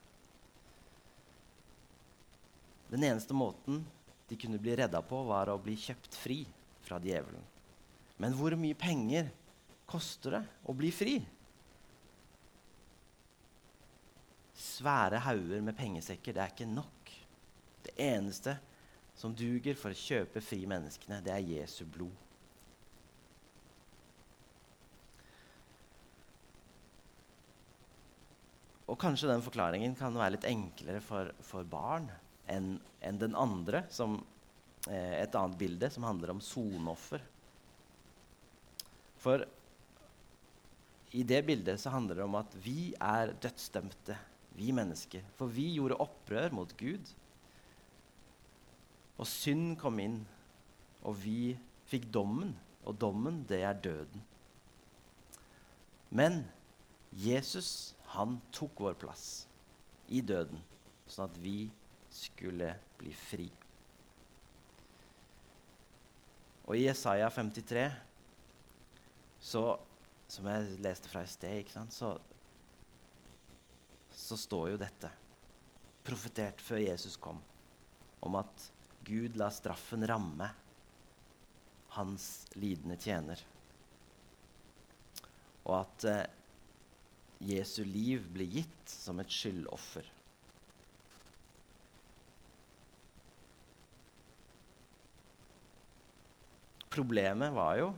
Den 2.89 3.03
eneste 3.05 3.33
måten 3.37 3.83
de 4.29 4.37
kunne 4.37 4.57
bli 4.61 4.75
redda 4.75 5.01
på, 5.05 5.23
var 5.29 5.49
å 5.49 5.59
bli 5.61 5.75
kjøpt 5.77 6.15
fri 6.17 6.43
fra 6.85 6.97
djevelen. 7.01 7.43
Men 8.17 8.33
hvor 8.37 8.53
mye 8.59 8.77
penger 8.77 9.29
koster 9.89 10.37
det 10.37 10.41
å 10.69 10.75
bli 10.77 10.89
fri? 10.93 11.17
Svære 14.59 15.21
hauger 15.23 15.61
med 15.63 15.77
pengesekker, 15.77 16.35
det 16.35 16.43
er 16.43 16.53
ikke 16.53 16.69
nok. 16.69 17.13
Det 17.85 17.93
eneste 18.09 18.57
som 19.17 19.35
duger 19.35 19.77
for 19.77 19.93
å 19.93 19.99
kjøpe 19.99 20.41
fri 20.43 20.65
menneskene, 20.69 21.21
det 21.23 21.33
er 21.33 21.45
Jesu 21.45 21.83
blod. 21.87 22.25
Og 28.89 28.97
kanskje 28.97 29.29
den 29.29 29.43
forklaringen 29.45 29.93
kan 29.97 30.15
være 30.17 30.37
litt 30.37 30.47
enklere 30.49 31.01
for, 31.05 31.29
for 31.45 31.67
barn 31.67 32.09
enn 32.49 32.77
en 33.05 33.19
den 33.21 33.35
andre, 33.37 33.85
som 33.93 34.17
Eh, 34.87 35.15
et 35.21 35.35
annet 35.35 35.57
bilde 35.59 35.89
som 35.91 36.05
handler 36.07 36.31
om 36.33 36.41
sonoffer. 36.43 37.23
For 39.19 39.43
i 41.11 41.23
det 41.27 41.41
bildet 41.47 41.81
så 41.81 41.91
handler 41.91 42.19
det 42.21 42.27
om 42.27 42.37
at 42.39 42.53
vi 42.63 42.93
er 42.95 43.33
dødsdømte, 43.43 44.15
vi 44.55 44.71
mennesker. 44.75 45.25
For 45.37 45.51
vi 45.51 45.67
gjorde 45.75 45.99
opprør 45.99 46.55
mot 46.55 46.75
Gud. 46.79 47.11
Og 49.19 49.27
synd 49.27 49.75
kom 49.81 49.99
inn, 49.99 50.21
og 51.03 51.17
vi 51.19 51.57
fikk 51.89 52.07
dommen. 52.13 52.55
Og 52.87 52.95
dommen, 52.95 53.43
det 53.49 53.59
er 53.67 53.75
døden. 53.75 54.23
Men 56.09 56.45
Jesus, 57.11 57.93
han 58.15 58.39
tok 58.55 58.79
vår 58.79 58.95
plass 59.01 59.25
i 60.07 60.23
døden, 60.25 60.61
sånn 61.05 61.27
at 61.27 61.35
vi 61.43 61.67
skulle 62.19 62.73
bli 62.99 63.13
fri. 63.15 63.47
Og 66.69 66.77
i 66.77 66.85
Jesaja 66.85 67.29
53, 67.33 67.85
så, 69.41 69.63
som 70.27 70.49
jeg 70.51 70.81
leste 70.83 71.09
fra 71.09 71.23
i 71.25 71.29
sted, 71.31 71.71
så, 71.95 72.11
så 74.13 74.37
står 74.37 74.73
jo 74.73 74.81
dette, 74.81 75.09
profetert 76.05 76.61
før 76.61 76.83
Jesus 76.83 77.15
kom, 77.21 77.39
om 78.25 78.37
at 78.37 78.67
Gud 79.07 79.39
la 79.39 79.49
straffen 79.53 80.05
ramme 80.05 80.49
hans 81.95 82.27
lidende 82.59 82.99
tjener. 83.01 83.41
Og 85.65 85.79
at 85.79 86.05
eh, 86.09 86.25
Jesu 87.49 87.81
liv 87.87 88.27
ble 88.33 88.45
gitt 88.51 88.91
som 88.91 89.21
et 89.21 89.31
skyldoffer. 89.31 90.05
Problemet 96.89 97.53
var 97.53 97.77
jo 97.79 97.89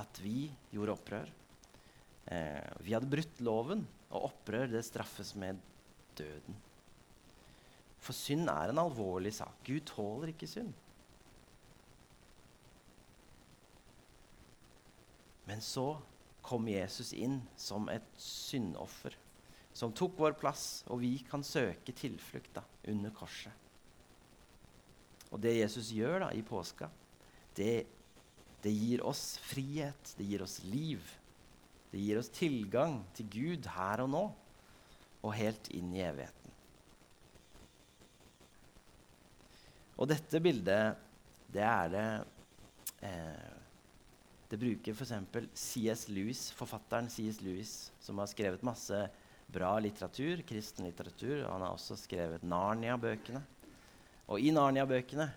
at 0.00 0.20
vi 0.22 0.48
gjorde 0.72 0.94
opprør. 0.96 1.30
Eh, 2.30 2.68
vi 2.84 2.94
hadde 2.94 3.10
brutt 3.10 3.40
loven, 3.44 3.84
og 4.10 4.30
opprør 4.30 4.70
det 4.70 4.82
straffes 4.86 5.34
med 5.38 5.58
døden. 6.18 6.56
For 8.00 8.16
synd 8.16 8.48
er 8.50 8.72
en 8.72 8.80
alvorlig 8.80 9.32
sak. 9.36 9.60
Gud 9.66 9.84
tåler 9.90 10.32
ikke 10.32 10.48
synd. 10.50 10.72
Men 15.50 15.62
så 15.64 15.92
kom 16.46 16.68
Jesus 16.70 17.12
inn 17.12 17.40
som 17.58 17.88
et 17.92 18.06
syndoffer, 18.18 19.16
som 19.74 19.92
tok 19.94 20.16
vår 20.18 20.36
plass, 20.40 20.82
og 20.90 21.02
vi 21.02 21.16
kan 21.26 21.44
søke 21.46 21.94
tilflukt 21.96 22.54
da, 22.56 22.64
under 22.90 23.12
korset. 23.14 23.52
Og 25.30 25.38
det 25.42 25.58
Jesus 25.58 25.92
gjør 25.94 26.24
da 26.24 26.30
i 26.34 26.42
påska, 26.46 26.88
det, 27.56 27.86
det 28.62 28.72
gir 28.74 29.02
oss 29.06 29.38
frihet, 29.42 30.14
det 30.18 30.28
gir 30.28 30.44
oss 30.44 30.60
liv. 30.64 31.02
Det 31.90 31.98
gir 31.98 32.20
oss 32.20 32.30
tilgang 32.30 33.00
til 33.16 33.30
Gud 33.32 33.66
her 33.74 34.04
og 34.04 34.12
nå 34.12 34.24
og 35.20 35.36
helt 35.36 35.68
inn 35.76 35.90
i 35.92 36.04
evigheten. 36.04 36.54
Og 40.00 40.08
dette 40.08 40.40
bildet, 40.40 41.00
det 41.52 41.64
er 41.66 41.90
det 41.92 42.04
eh, 43.04 43.56
Det 44.50 44.58
bruker 44.58 44.96
f.eks. 44.96 45.12
C.S. 45.54 46.06
Lewis, 46.08 46.48
forfatteren 46.56 47.10
C.S. 47.12 47.42
Lewis, 47.44 47.74
som 48.00 48.18
har 48.18 48.30
skrevet 48.30 48.64
masse 48.66 48.96
bra 49.50 49.74
litteratur, 49.78 50.42
kristen 50.46 50.88
litteratur. 50.88 51.44
Han 51.44 51.62
har 51.62 51.76
også 51.76 51.98
skrevet 52.00 52.42
Narnia-bøkene. 52.42 53.42
Og 54.30 54.42
i 54.42 54.50
Narnia-bøkene 54.54 55.28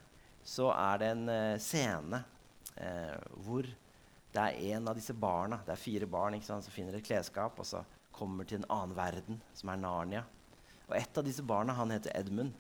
så 0.44 0.70
er 0.76 1.00
det 1.02 1.10
en 1.14 1.26
uh, 1.32 1.62
scene 1.62 2.20
uh, 2.78 3.18
hvor 3.46 3.68
det 4.34 4.42
er 4.42 4.76
en 4.76 4.90
av 4.90 4.98
disse 4.98 5.14
barna 5.14 5.60
Det 5.62 5.76
er 5.76 5.80
fire 5.80 6.08
barn 6.10 6.40
sant, 6.42 6.66
som 6.66 6.74
finner 6.74 6.98
et 6.98 7.06
klesskap 7.06 7.60
og 7.62 7.68
så 7.70 7.84
kommer 8.14 8.48
til 8.48 8.60
en 8.62 8.70
annen 8.72 8.96
verden, 8.98 9.40
som 9.58 9.72
er 9.74 9.80
Narnia. 9.82 10.22
Og 10.86 10.96
Et 10.98 11.18
av 11.18 11.26
disse 11.26 11.44
barna 11.46 11.74
han 11.74 11.92
heter 11.94 12.14
Edmund. 12.14 12.54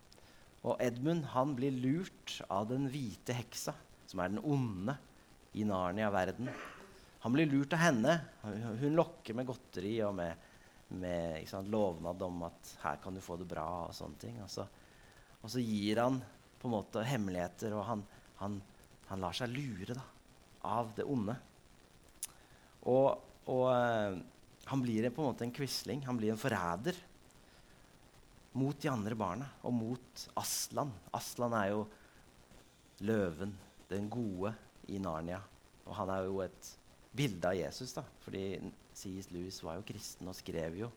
Og 0.63 0.79
Edmund 0.81 1.27
han 1.33 1.53
blir 1.57 1.75
lurt 1.75 2.39
av 2.49 2.69
den 2.71 2.87
hvite 2.89 3.35
heksa, 3.37 3.75
som 4.09 4.23
er 4.23 4.31
den 4.31 4.41
onde 4.41 4.95
i 5.53 5.65
Narnia-verden. 5.67 6.49
Han 7.23 7.35
blir 7.35 7.51
lurt 7.51 7.75
av 7.75 7.83
henne. 7.83 8.15
Hun 8.41 8.97
lokker 8.97 9.37
med 9.37 9.47
godteri 9.47 9.93
og 10.07 10.15
med, 10.17 10.47
med 11.03 11.43
sant, 11.47 11.69
lovnad 11.71 12.21
om 12.25 12.43
at 12.49 12.73
'her 12.81 12.97
kan 13.03 13.13
du 13.13 13.21
få 13.21 13.37
det 13.37 13.47
bra'. 13.47 13.87
Og 13.87 13.93
sånne 13.93 14.19
ting. 14.19 14.41
Og 14.41 14.49
så, 14.49 14.65
og 15.41 15.49
så 15.49 15.59
gir 15.59 16.01
han 16.01 16.21
på 16.63 16.69
en 16.69 16.77
måte 16.77 17.03
hemmeligheter, 17.03 17.73
og 17.75 17.83
han, 17.89 18.03
han, 18.39 18.61
han 19.09 19.23
lar 19.23 19.35
seg 19.35 19.51
lure 19.51 19.97
da, 19.97 20.03
av 20.71 20.93
det 20.95 21.03
onde. 21.03 21.35
Og, 22.87 23.09
og 23.51 23.65
uh, 23.67 24.15
han 24.71 24.83
blir 24.83 25.09
på 25.11 25.19
en 25.19 25.33
måte 25.33 25.43
en 25.43 25.51
quisling. 25.55 26.05
Han 26.07 26.19
blir 26.19 26.31
en 26.31 26.39
forræder 26.39 26.95
mot 28.55 28.77
de 28.79 28.87
andre 28.91 29.17
barna 29.17 29.49
og 29.65 29.75
mot 29.75 30.23
Aslan. 30.39 30.93
Aslan 31.11 31.55
er 31.57 31.73
jo 31.73 31.83
løven, 33.03 33.51
den 33.91 34.07
gode 34.11 34.53
i 34.87 35.01
Narnia. 35.03 35.41
Og 35.83 35.97
han 35.99 36.11
er 36.15 36.29
jo 36.29 36.39
et 36.45 36.71
bilde 37.11 37.49
av 37.49 37.59
Jesus, 37.59 37.91
da. 37.97 38.05
Fordi 38.23 38.45
C.S. 38.95 39.33
Lewis 39.35 39.59
var 39.65 39.81
jo 39.81 39.87
kristen 39.87 40.31
og 40.31 40.37
skrev 40.37 40.79
jo 40.79 40.91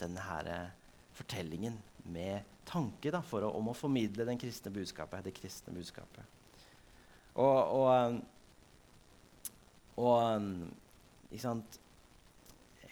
denne 0.00 0.22
her 0.24 0.48
eh, 0.50 0.72
fortellingen 1.14 1.76
med 2.10 2.48
tanke 2.66 3.12
da, 3.12 3.20
å, 3.22 3.50
om 3.52 3.70
å 3.70 3.76
formidle 3.76 4.26
den 4.26 4.40
kristne 4.40 4.72
budskapet, 4.74 5.24
det 5.26 5.34
kristne 5.36 5.74
budskapet. 5.74 6.40
Og, 7.32 7.58
og, 7.78 7.86
um, 7.88 8.18
og 10.02 10.16
um, 10.36 10.50
ikke 11.32 11.44
sant 11.46 11.78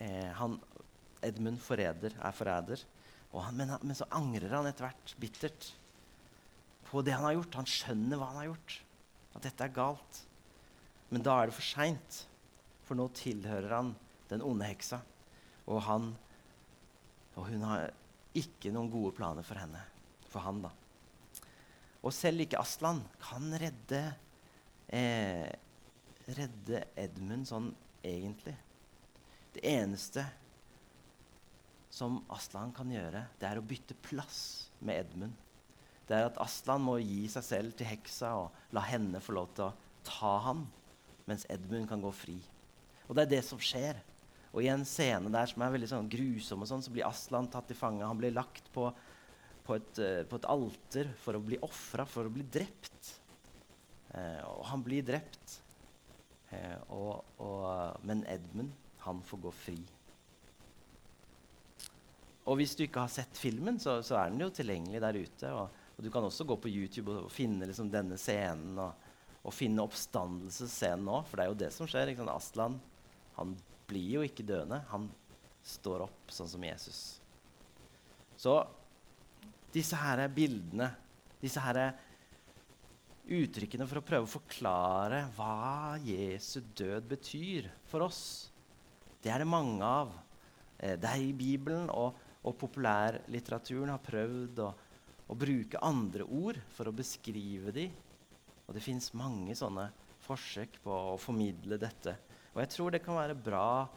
eh, 0.01 0.31
han, 0.38 0.57
Edmund 1.25 1.61
forræder, 1.61 2.16
er 2.16 2.37
forræder. 2.37 2.85
Men, 3.55 3.77
men, 3.83 3.94
så 3.94 4.09
angrer 4.16 4.57
han 4.57 4.66
etter 4.66 4.88
hvert 4.88 5.12
bittert 5.20 5.68
på 6.88 7.03
det 7.07 7.14
han 7.14 7.27
har 7.29 7.37
gjort. 7.37 7.61
Han 7.61 7.68
skjønner 7.68 8.18
hva 8.18 8.31
han 8.33 8.40
har 8.40 8.49
gjort. 8.49 8.77
At 9.37 9.44
dette 9.46 9.66
er 9.66 9.77
galt. 9.77 10.23
Men 11.12 11.23
da 11.27 11.37
er 11.37 11.51
det 11.51 11.57
for 11.59 11.66
seint. 11.66 12.23
For 12.88 12.99
nå 12.99 13.07
tilhører 13.14 13.77
han 13.77 13.92
den 14.33 14.42
onde 14.46 14.66
heksa. 14.66 15.03
Og 15.70 15.85
han 15.87 16.14
Og 17.38 17.46
hun 17.46 17.62
har 17.62 17.92
ikke 18.37 18.73
noen 18.75 18.90
gode 18.93 19.14
planer 19.16 19.47
for 19.47 19.59
henne. 19.61 19.81
For 20.31 20.45
han, 20.45 20.61
da. 20.62 20.71
Og 22.01 22.14
selv 22.14 22.45
ikke 22.45 22.61
Aslan 22.61 23.03
kan 23.21 23.51
redde 23.61 24.05
eh, 24.88 25.51
redde 26.37 26.85
Edmund 26.99 27.49
sånn 27.49 27.71
egentlig. 28.07 28.55
Det 29.55 29.62
eneste 29.66 30.25
som 31.90 32.21
Aslan 32.31 32.73
kan 32.75 32.90
gjøre, 32.93 33.25
det 33.40 33.49
er 33.49 33.59
å 33.59 33.66
bytte 33.66 33.97
plass 34.07 34.71
med 34.79 35.03
Edmund. 35.03 35.35
Det 36.07 36.16
er 36.16 36.29
at 36.29 36.38
Aslan 36.43 36.83
må 36.83 36.97
gi 37.03 37.25
seg 37.31 37.47
selv 37.47 37.75
til 37.79 37.90
heksa 37.90 38.33
og 38.45 38.75
la 38.75 38.83
henne 38.87 39.23
få 39.23 39.35
lov 39.37 39.51
til 39.55 39.69
å 39.69 39.75
ta 40.07 40.37
han, 40.47 40.64
mens 41.27 41.47
Edmund 41.51 41.88
kan 41.90 42.03
gå 42.03 42.11
fri. 42.14 42.38
Og 43.09 43.16
det 43.16 43.27
er 43.27 43.33
det 43.35 43.43
som 43.47 43.61
skjer. 43.62 43.99
Og 44.51 44.65
i 44.65 44.71
en 44.73 44.83
scene 44.89 45.31
der 45.31 45.47
som 45.51 45.63
er 45.63 45.73
veldig 45.77 45.89
sånn 45.93 46.11
grusom, 46.11 46.65
og 46.65 46.71
sånn, 46.71 46.83
så 46.83 46.93
blir 46.95 47.07
Aslan 47.07 47.49
tatt 47.53 47.69
til 47.71 47.79
fange. 47.79 48.03
Han 48.07 48.19
blir 48.19 48.35
lagt 48.35 48.67
på, 48.75 48.89
på, 49.67 49.79
et, 49.79 50.01
uh, 50.03 50.23
på 50.27 50.41
et, 50.41 50.49
alter 50.51 51.13
for 51.23 51.39
å 51.39 51.45
bli 51.45 51.61
ofra, 51.63 52.07
for 52.09 52.27
å 52.27 52.35
bli 52.35 52.47
drept. 52.59 53.15
Eh, 54.11 54.43
og 54.43 54.65
han 54.67 54.83
blir 54.83 55.07
drept. 55.07 55.61
Eh, 56.51 56.79
og, 56.91 57.23
og, 57.43 58.03
men 58.07 58.25
Edmund, 58.27 58.73
han 59.05 59.23
får 59.27 59.43
gå 59.45 59.53
fri. 59.55 59.79
Og 62.51 62.59
hvis 62.59 62.75
du 62.75 62.83
ikke 62.87 63.05
har 63.05 63.13
sett 63.13 63.39
filmen, 63.39 63.79
så, 63.79 64.01
så 64.03 64.19
er 64.19 64.33
den 64.33 64.43
jo 64.43 64.51
tilgjengelig 64.55 65.03
der 65.05 65.21
ute. 65.21 65.53
Og, 65.55 65.79
og, 65.95 66.03
du 66.03 66.11
kan 66.11 66.27
også 66.27 66.47
gå 66.49 66.57
på 66.59 66.73
YouTube 66.73 67.15
og, 67.15 67.31
finne 67.33 67.69
liksom 67.71 67.93
denne 67.93 68.19
scenen 68.19 68.81
og, 68.83 69.09
og 69.45 69.55
finne 69.55 69.85
oppstandelsesscenen 69.87 71.13
òg, 71.13 71.29
for 71.29 71.39
det 71.39 71.47
er 71.47 71.53
jo 71.53 71.61
det 71.63 71.71
som 71.77 71.91
skjer. 71.91 72.17
Aslan 72.27 72.81
han 73.39 73.55
blir 73.90 74.16
jo 74.18 74.22
ikke 74.26 74.46
døende. 74.46 74.81
Han 74.92 75.09
står 75.66 76.07
opp 76.07 76.33
sånn 76.33 76.48
som 76.50 76.64
Jesus. 76.64 77.00
Så 78.40 78.55
disse 79.74 79.98
her 79.98 80.22
bildene, 80.33 80.88
disse 81.42 81.61
her 81.62 81.83
uttrykkene 83.31 83.87
for 83.87 84.00
å 84.00 84.07
prøve 84.07 84.26
å 84.26 84.35
forklare 84.38 85.26
hva 85.37 85.98
Jesu 86.03 86.62
død 86.79 87.07
betyr 87.12 87.68
for 87.90 88.07
oss, 88.09 88.22
det 89.20 89.31
er 89.31 89.44
det 89.44 89.50
mange 89.50 89.85
av. 89.85 90.14
Eh, 90.81 90.96
det 90.96 91.11
er 91.11 91.22
i 91.22 91.37
Bibelen, 91.37 91.90
og 91.92 92.16
og 92.46 92.57
populærlitteraturen 92.61 93.92
har 93.92 94.00
prøvd 94.05 94.62
å, 94.64 94.70
å, 95.29 95.37
bruke 95.37 95.81
andre 95.85 96.24
ord 96.24 96.61
for 96.72 96.88
å 96.88 96.96
beskrive 96.96 97.72
dem. 97.74 97.92
Og 98.66 98.76
det 98.76 98.85
fins 98.85 99.11
mange 99.18 99.57
sånne 99.59 99.88
forsøk 100.24 100.79
på 100.85 100.94
å 101.12 101.18
formidle 101.20 101.79
dette. 101.81 102.14
Og 102.61 102.66
jeg 102.66 102.73
tror 102.75 102.92
det 102.92 102.99
kan 103.01 103.16
være 103.16 103.35
bra 103.40 103.88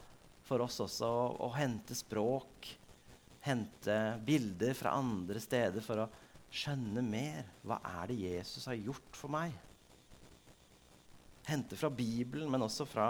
for 0.48 0.64
oss 0.64 0.78
også 0.80 1.04
å, 1.04 1.24
å 1.44 1.50
hente 1.52 1.92
språk, 2.00 2.70
hente 3.44 3.98
bilder 4.24 4.72
fra 4.80 4.94
andre 4.96 5.42
steder 5.44 5.84
for 5.84 6.00
å 6.00 6.06
skjønne 6.48 7.04
mer. 7.04 7.50
Hva 7.68 7.82
er 7.90 8.14
det 8.14 8.22
Jesus 8.22 8.70
har 8.72 8.80
gjort 8.80 9.20
for 9.20 9.36
meg? 9.36 9.52
Hente 11.50 11.76
fra 11.76 11.92
Bibelen, 11.92 12.48
men 12.48 12.64
også 12.64 12.88
fra, 12.88 13.10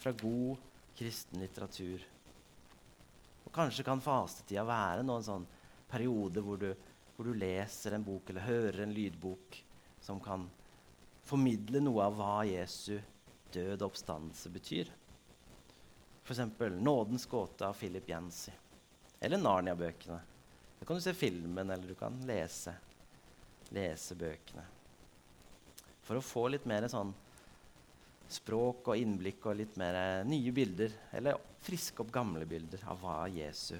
fra 0.00 0.14
god 0.16 0.64
kristen 0.96 1.44
litteratur. 1.44 2.08
Og 3.44 3.52
kanskje 3.52 3.84
kan 3.84 4.00
fastetida 4.00 4.64
være 4.64 5.04
noen 5.04 5.28
sånn 5.28 5.46
periode 5.92 6.40
hvor 6.40 6.56
du, 6.56 6.70
hvor 7.18 7.28
du 7.28 7.36
leser 7.36 8.00
en 8.00 8.08
bok 8.08 8.32
eller 8.32 8.48
hører 8.48 8.86
en 8.88 8.96
lydbok 8.96 9.60
som 10.00 10.24
kan 10.24 10.48
formidle 11.28 11.84
noe 11.84 12.08
av 12.08 12.16
hva 12.16 12.34
Jesu 12.48 12.94
død 13.52 13.76
og 13.82 13.90
oppstandelse 13.90 14.50
betyr. 14.52 14.90
F.eks. 16.24 16.38
'Nådens 16.38 17.26
gåte' 17.26 17.66
av 17.66 17.74
Philip 17.74 18.08
Yancy. 18.08 18.52
Eller 19.20 19.38
Narnia-bøkene. 19.38 20.20
Da 20.78 20.86
kan 20.86 20.96
du 20.96 21.02
se 21.02 21.14
filmen, 21.14 21.70
eller 21.70 21.88
du 21.88 21.94
kan 21.94 22.14
lese, 22.26 22.74
lese 23.68 24.14
bøkene. 24.14 24.64
For 26.02 26.16
å 26.16 26.24
få 26.24 26.46
litt 26.48 26.64
mer 26.66 26.86
sånn 26.88 27.12
språk 28.30 28.88
og 28.88 28.96
innblikk 28.96 29.44
og 29.50 29.58
litt 29.58 29.76
mer 29.80 29.98
eh, 29.98 30.26
nye 30.26 30.52
bilder, 30.54 30.94
eller 31.12 31.40
friske 31.60 32.00
opp 32.02 32.12
gamle 32.14 32.46
bilder 32.48 32.84
av 32.88 33.02
hva 33.02 33.24
Jesu 33.28 33.76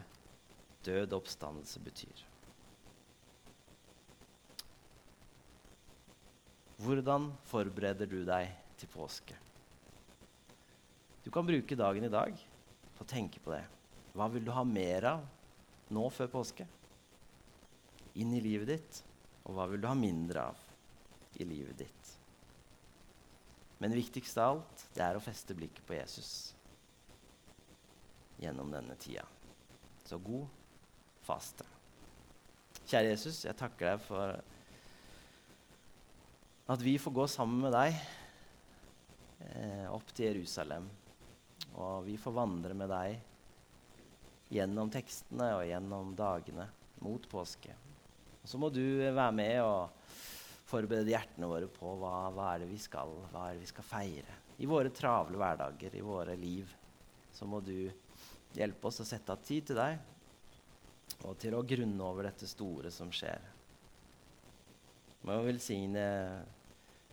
død 0.84 1.12
og 1.12 1.20
oppstandelse 1.22 1.80
betyr. 1.84 2.24
Hvordan 6.80 7.28
forbereder 7.44 8.08
du 8.08 8.22
deg 8.24 8.52
til 8.80 8.88
påske? 8.92 9.36
Du 11.24 11.30
kan 11.30 11.46
bruke 11.46 11.76
dagen 11.76 12.06
i 12.06 12.12
dag 12.12 12.36
til 12.36 13.04
å 13.04 13.08
tenke 13.08 13.42
på 13.44 13.52
det. 13.52 13.64
Hva 14.16 14.28
vil 14.32 14.44
du 14.44 14.52
ha 14.54 14.64
mer 14.66 15.06
av 15.12 15.24
nå 15.94 16.06
før 16.14 16.30
påske? 16.32 16.66
Inn 18.20 18.32
i 18.34 18.42
livet 18.42 18.70
ditt. 18.72 19.02
Og 19.46 19.56
hva 19.56 19.66
vil 19.70 19.82
du 19.82 19.88
ha 19.88 19.96
mindre 19.96 20.48
av 20.50 20.64
i 21.40 21.46
livet 21.48 21.78
ditt? 21.84 22.14
Men 23.80 23.96
viktigst 23.96 24.36
av 24.38 24.58
alt, 24.58 24.86
det 24.94 25.04
er 25.04 25.16
å 25.16 25.24
feste 25.24 25.56
blikket 25.56 25.86
på 25.88 25.96
Jesus 25.96 26.54
gjennom 28.40 28.72
denne 28.72 28.96
tida. 29.00 29.24
Så 30.04 30.18
god 30.20 30.48
faste. 31.24 31.64
Kjære 32.88 33.12
Jesus, 33.12 33.44
jeg 33.44 33.56
takker 33.56 33.92
deg 33.92 34.02
for 34.04 34.40
at 36.70 36.84
vi 36.84 36.96
får 37.02 37.14
gå 37.14 37.26
sammen 37.30 37.64
med 37.64 37.74
deg 37.74 37.96
eh, 39.48 39.86
opp 39.90 40.12
til 40.14 40.30
Jerusalem. 40.30 40.88
Og 41.78 42.04
vi 42.06 42.16
får 42.20 42.34
vandre 42.34 42.74
med 42.76 42.90
deg 42.90 43.20
gjennom 44.50 44.90
tekstene 44.90 45.52
og 45.58 45.66
gjennom 45.68 46.14
dagene 46.18 46.66
mot 47.04 47.28
påske. 47.30 47.74
Og 48.40 48.48
så 48.48 48.58
må 48.58 48.70
du 48.72 48.82
være 49.00 49.32
med 49.36 49.56
og 49.62 50.10
forberede 50.70 51.12
hjertene 51.12 51.48
våre 51.50 51.68
på 51.70 51.94
hva, 52.00 52.30
hva, 52.34 52.52
er 52.54 52.64
det 52.64 52.70
vi 52.70 52.78
skal, 52.80 53.12
hva 53.32 53.48
er 53.48 53.56
det 53.56 53.64
vi 53.64 53.70
skal 53.70 53.86
feire. 53.86 54.36
I 54.60 54.68
våre 54.68 54.92
travle 54.94 55.38
hverdager, 55.40 55.94
i 55.96 56.04
våre 56.04 56.36
liv, 56.38 56.70
så 57.32 57.46
må 57.48 57.62
du 57.64 57.90
hjelpe 58.56 58.90
oss 58.90 59.00
å 59.02 59.06
sette 59.06 59.32
av 59.32 59.42
tid 59.46 59.70
til 59.70 59.78
deg 59.78 59.98
og 61.26 61.36
til 61.40 61.54
å 61.54 61.64
grunne 61.66 62.06
over 62.06 62.28
dette 62.28 62.48
store 62.48 62.90
som 62.94 63.10
skjer. 63.12 63.42
Må 65.26 65.36
velsigne 65.44 66.04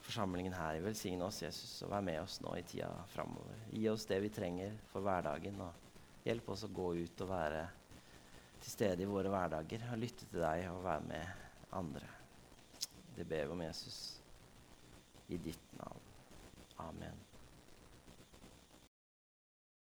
forsamlingen 0.07 0.55
her. 0.55 0.79
Velsigne 0.85 1.27
oss, 1.27 1.41
Jesus, 1.43 1.81
og 1.83 1.91
vær 1.91 2.05
med 2.05 2.21
oss 2.21 2.39
nå 2.43 2.55
i 2.57 2.63
tida 2.67 2.89
framover. 3.11 3.59
Gi 3.73 3.87
oss 3.91 4.07
det 4.09 4.21
vi 4.23 4.31
trenger 4.33 4.77
for 4.91 5.05
hverdagen, 5.05 5.59
og 5.63 6.27
hjelp 6.27 6.53
oss 6.55 6.65
å 6.67 6.71
gå 6.73 6.93
ut 7.03 7.25
og 7.25 7.31
være 7.31 7.65
til 8.63 8.71
stede 8.73 9.03
i 9.03 9.09
våre 9.09 9.31
hverdager 9.31 9.83
og 9.91 10.01
lytte 10.01 10.25
til 10.25 10.41
deg 10.41 10.65
og 10.71 10.85
være 10.85 11.07
med 11.11 11.75
andre. 11.77 12.09
Det 13.17 13.25
ber 13.27 13.49
vi 13.49 13.55
om 13.57 13.65
Jesus 13.65 13.99
i 15.27 15.37
ditt 15.41 15.67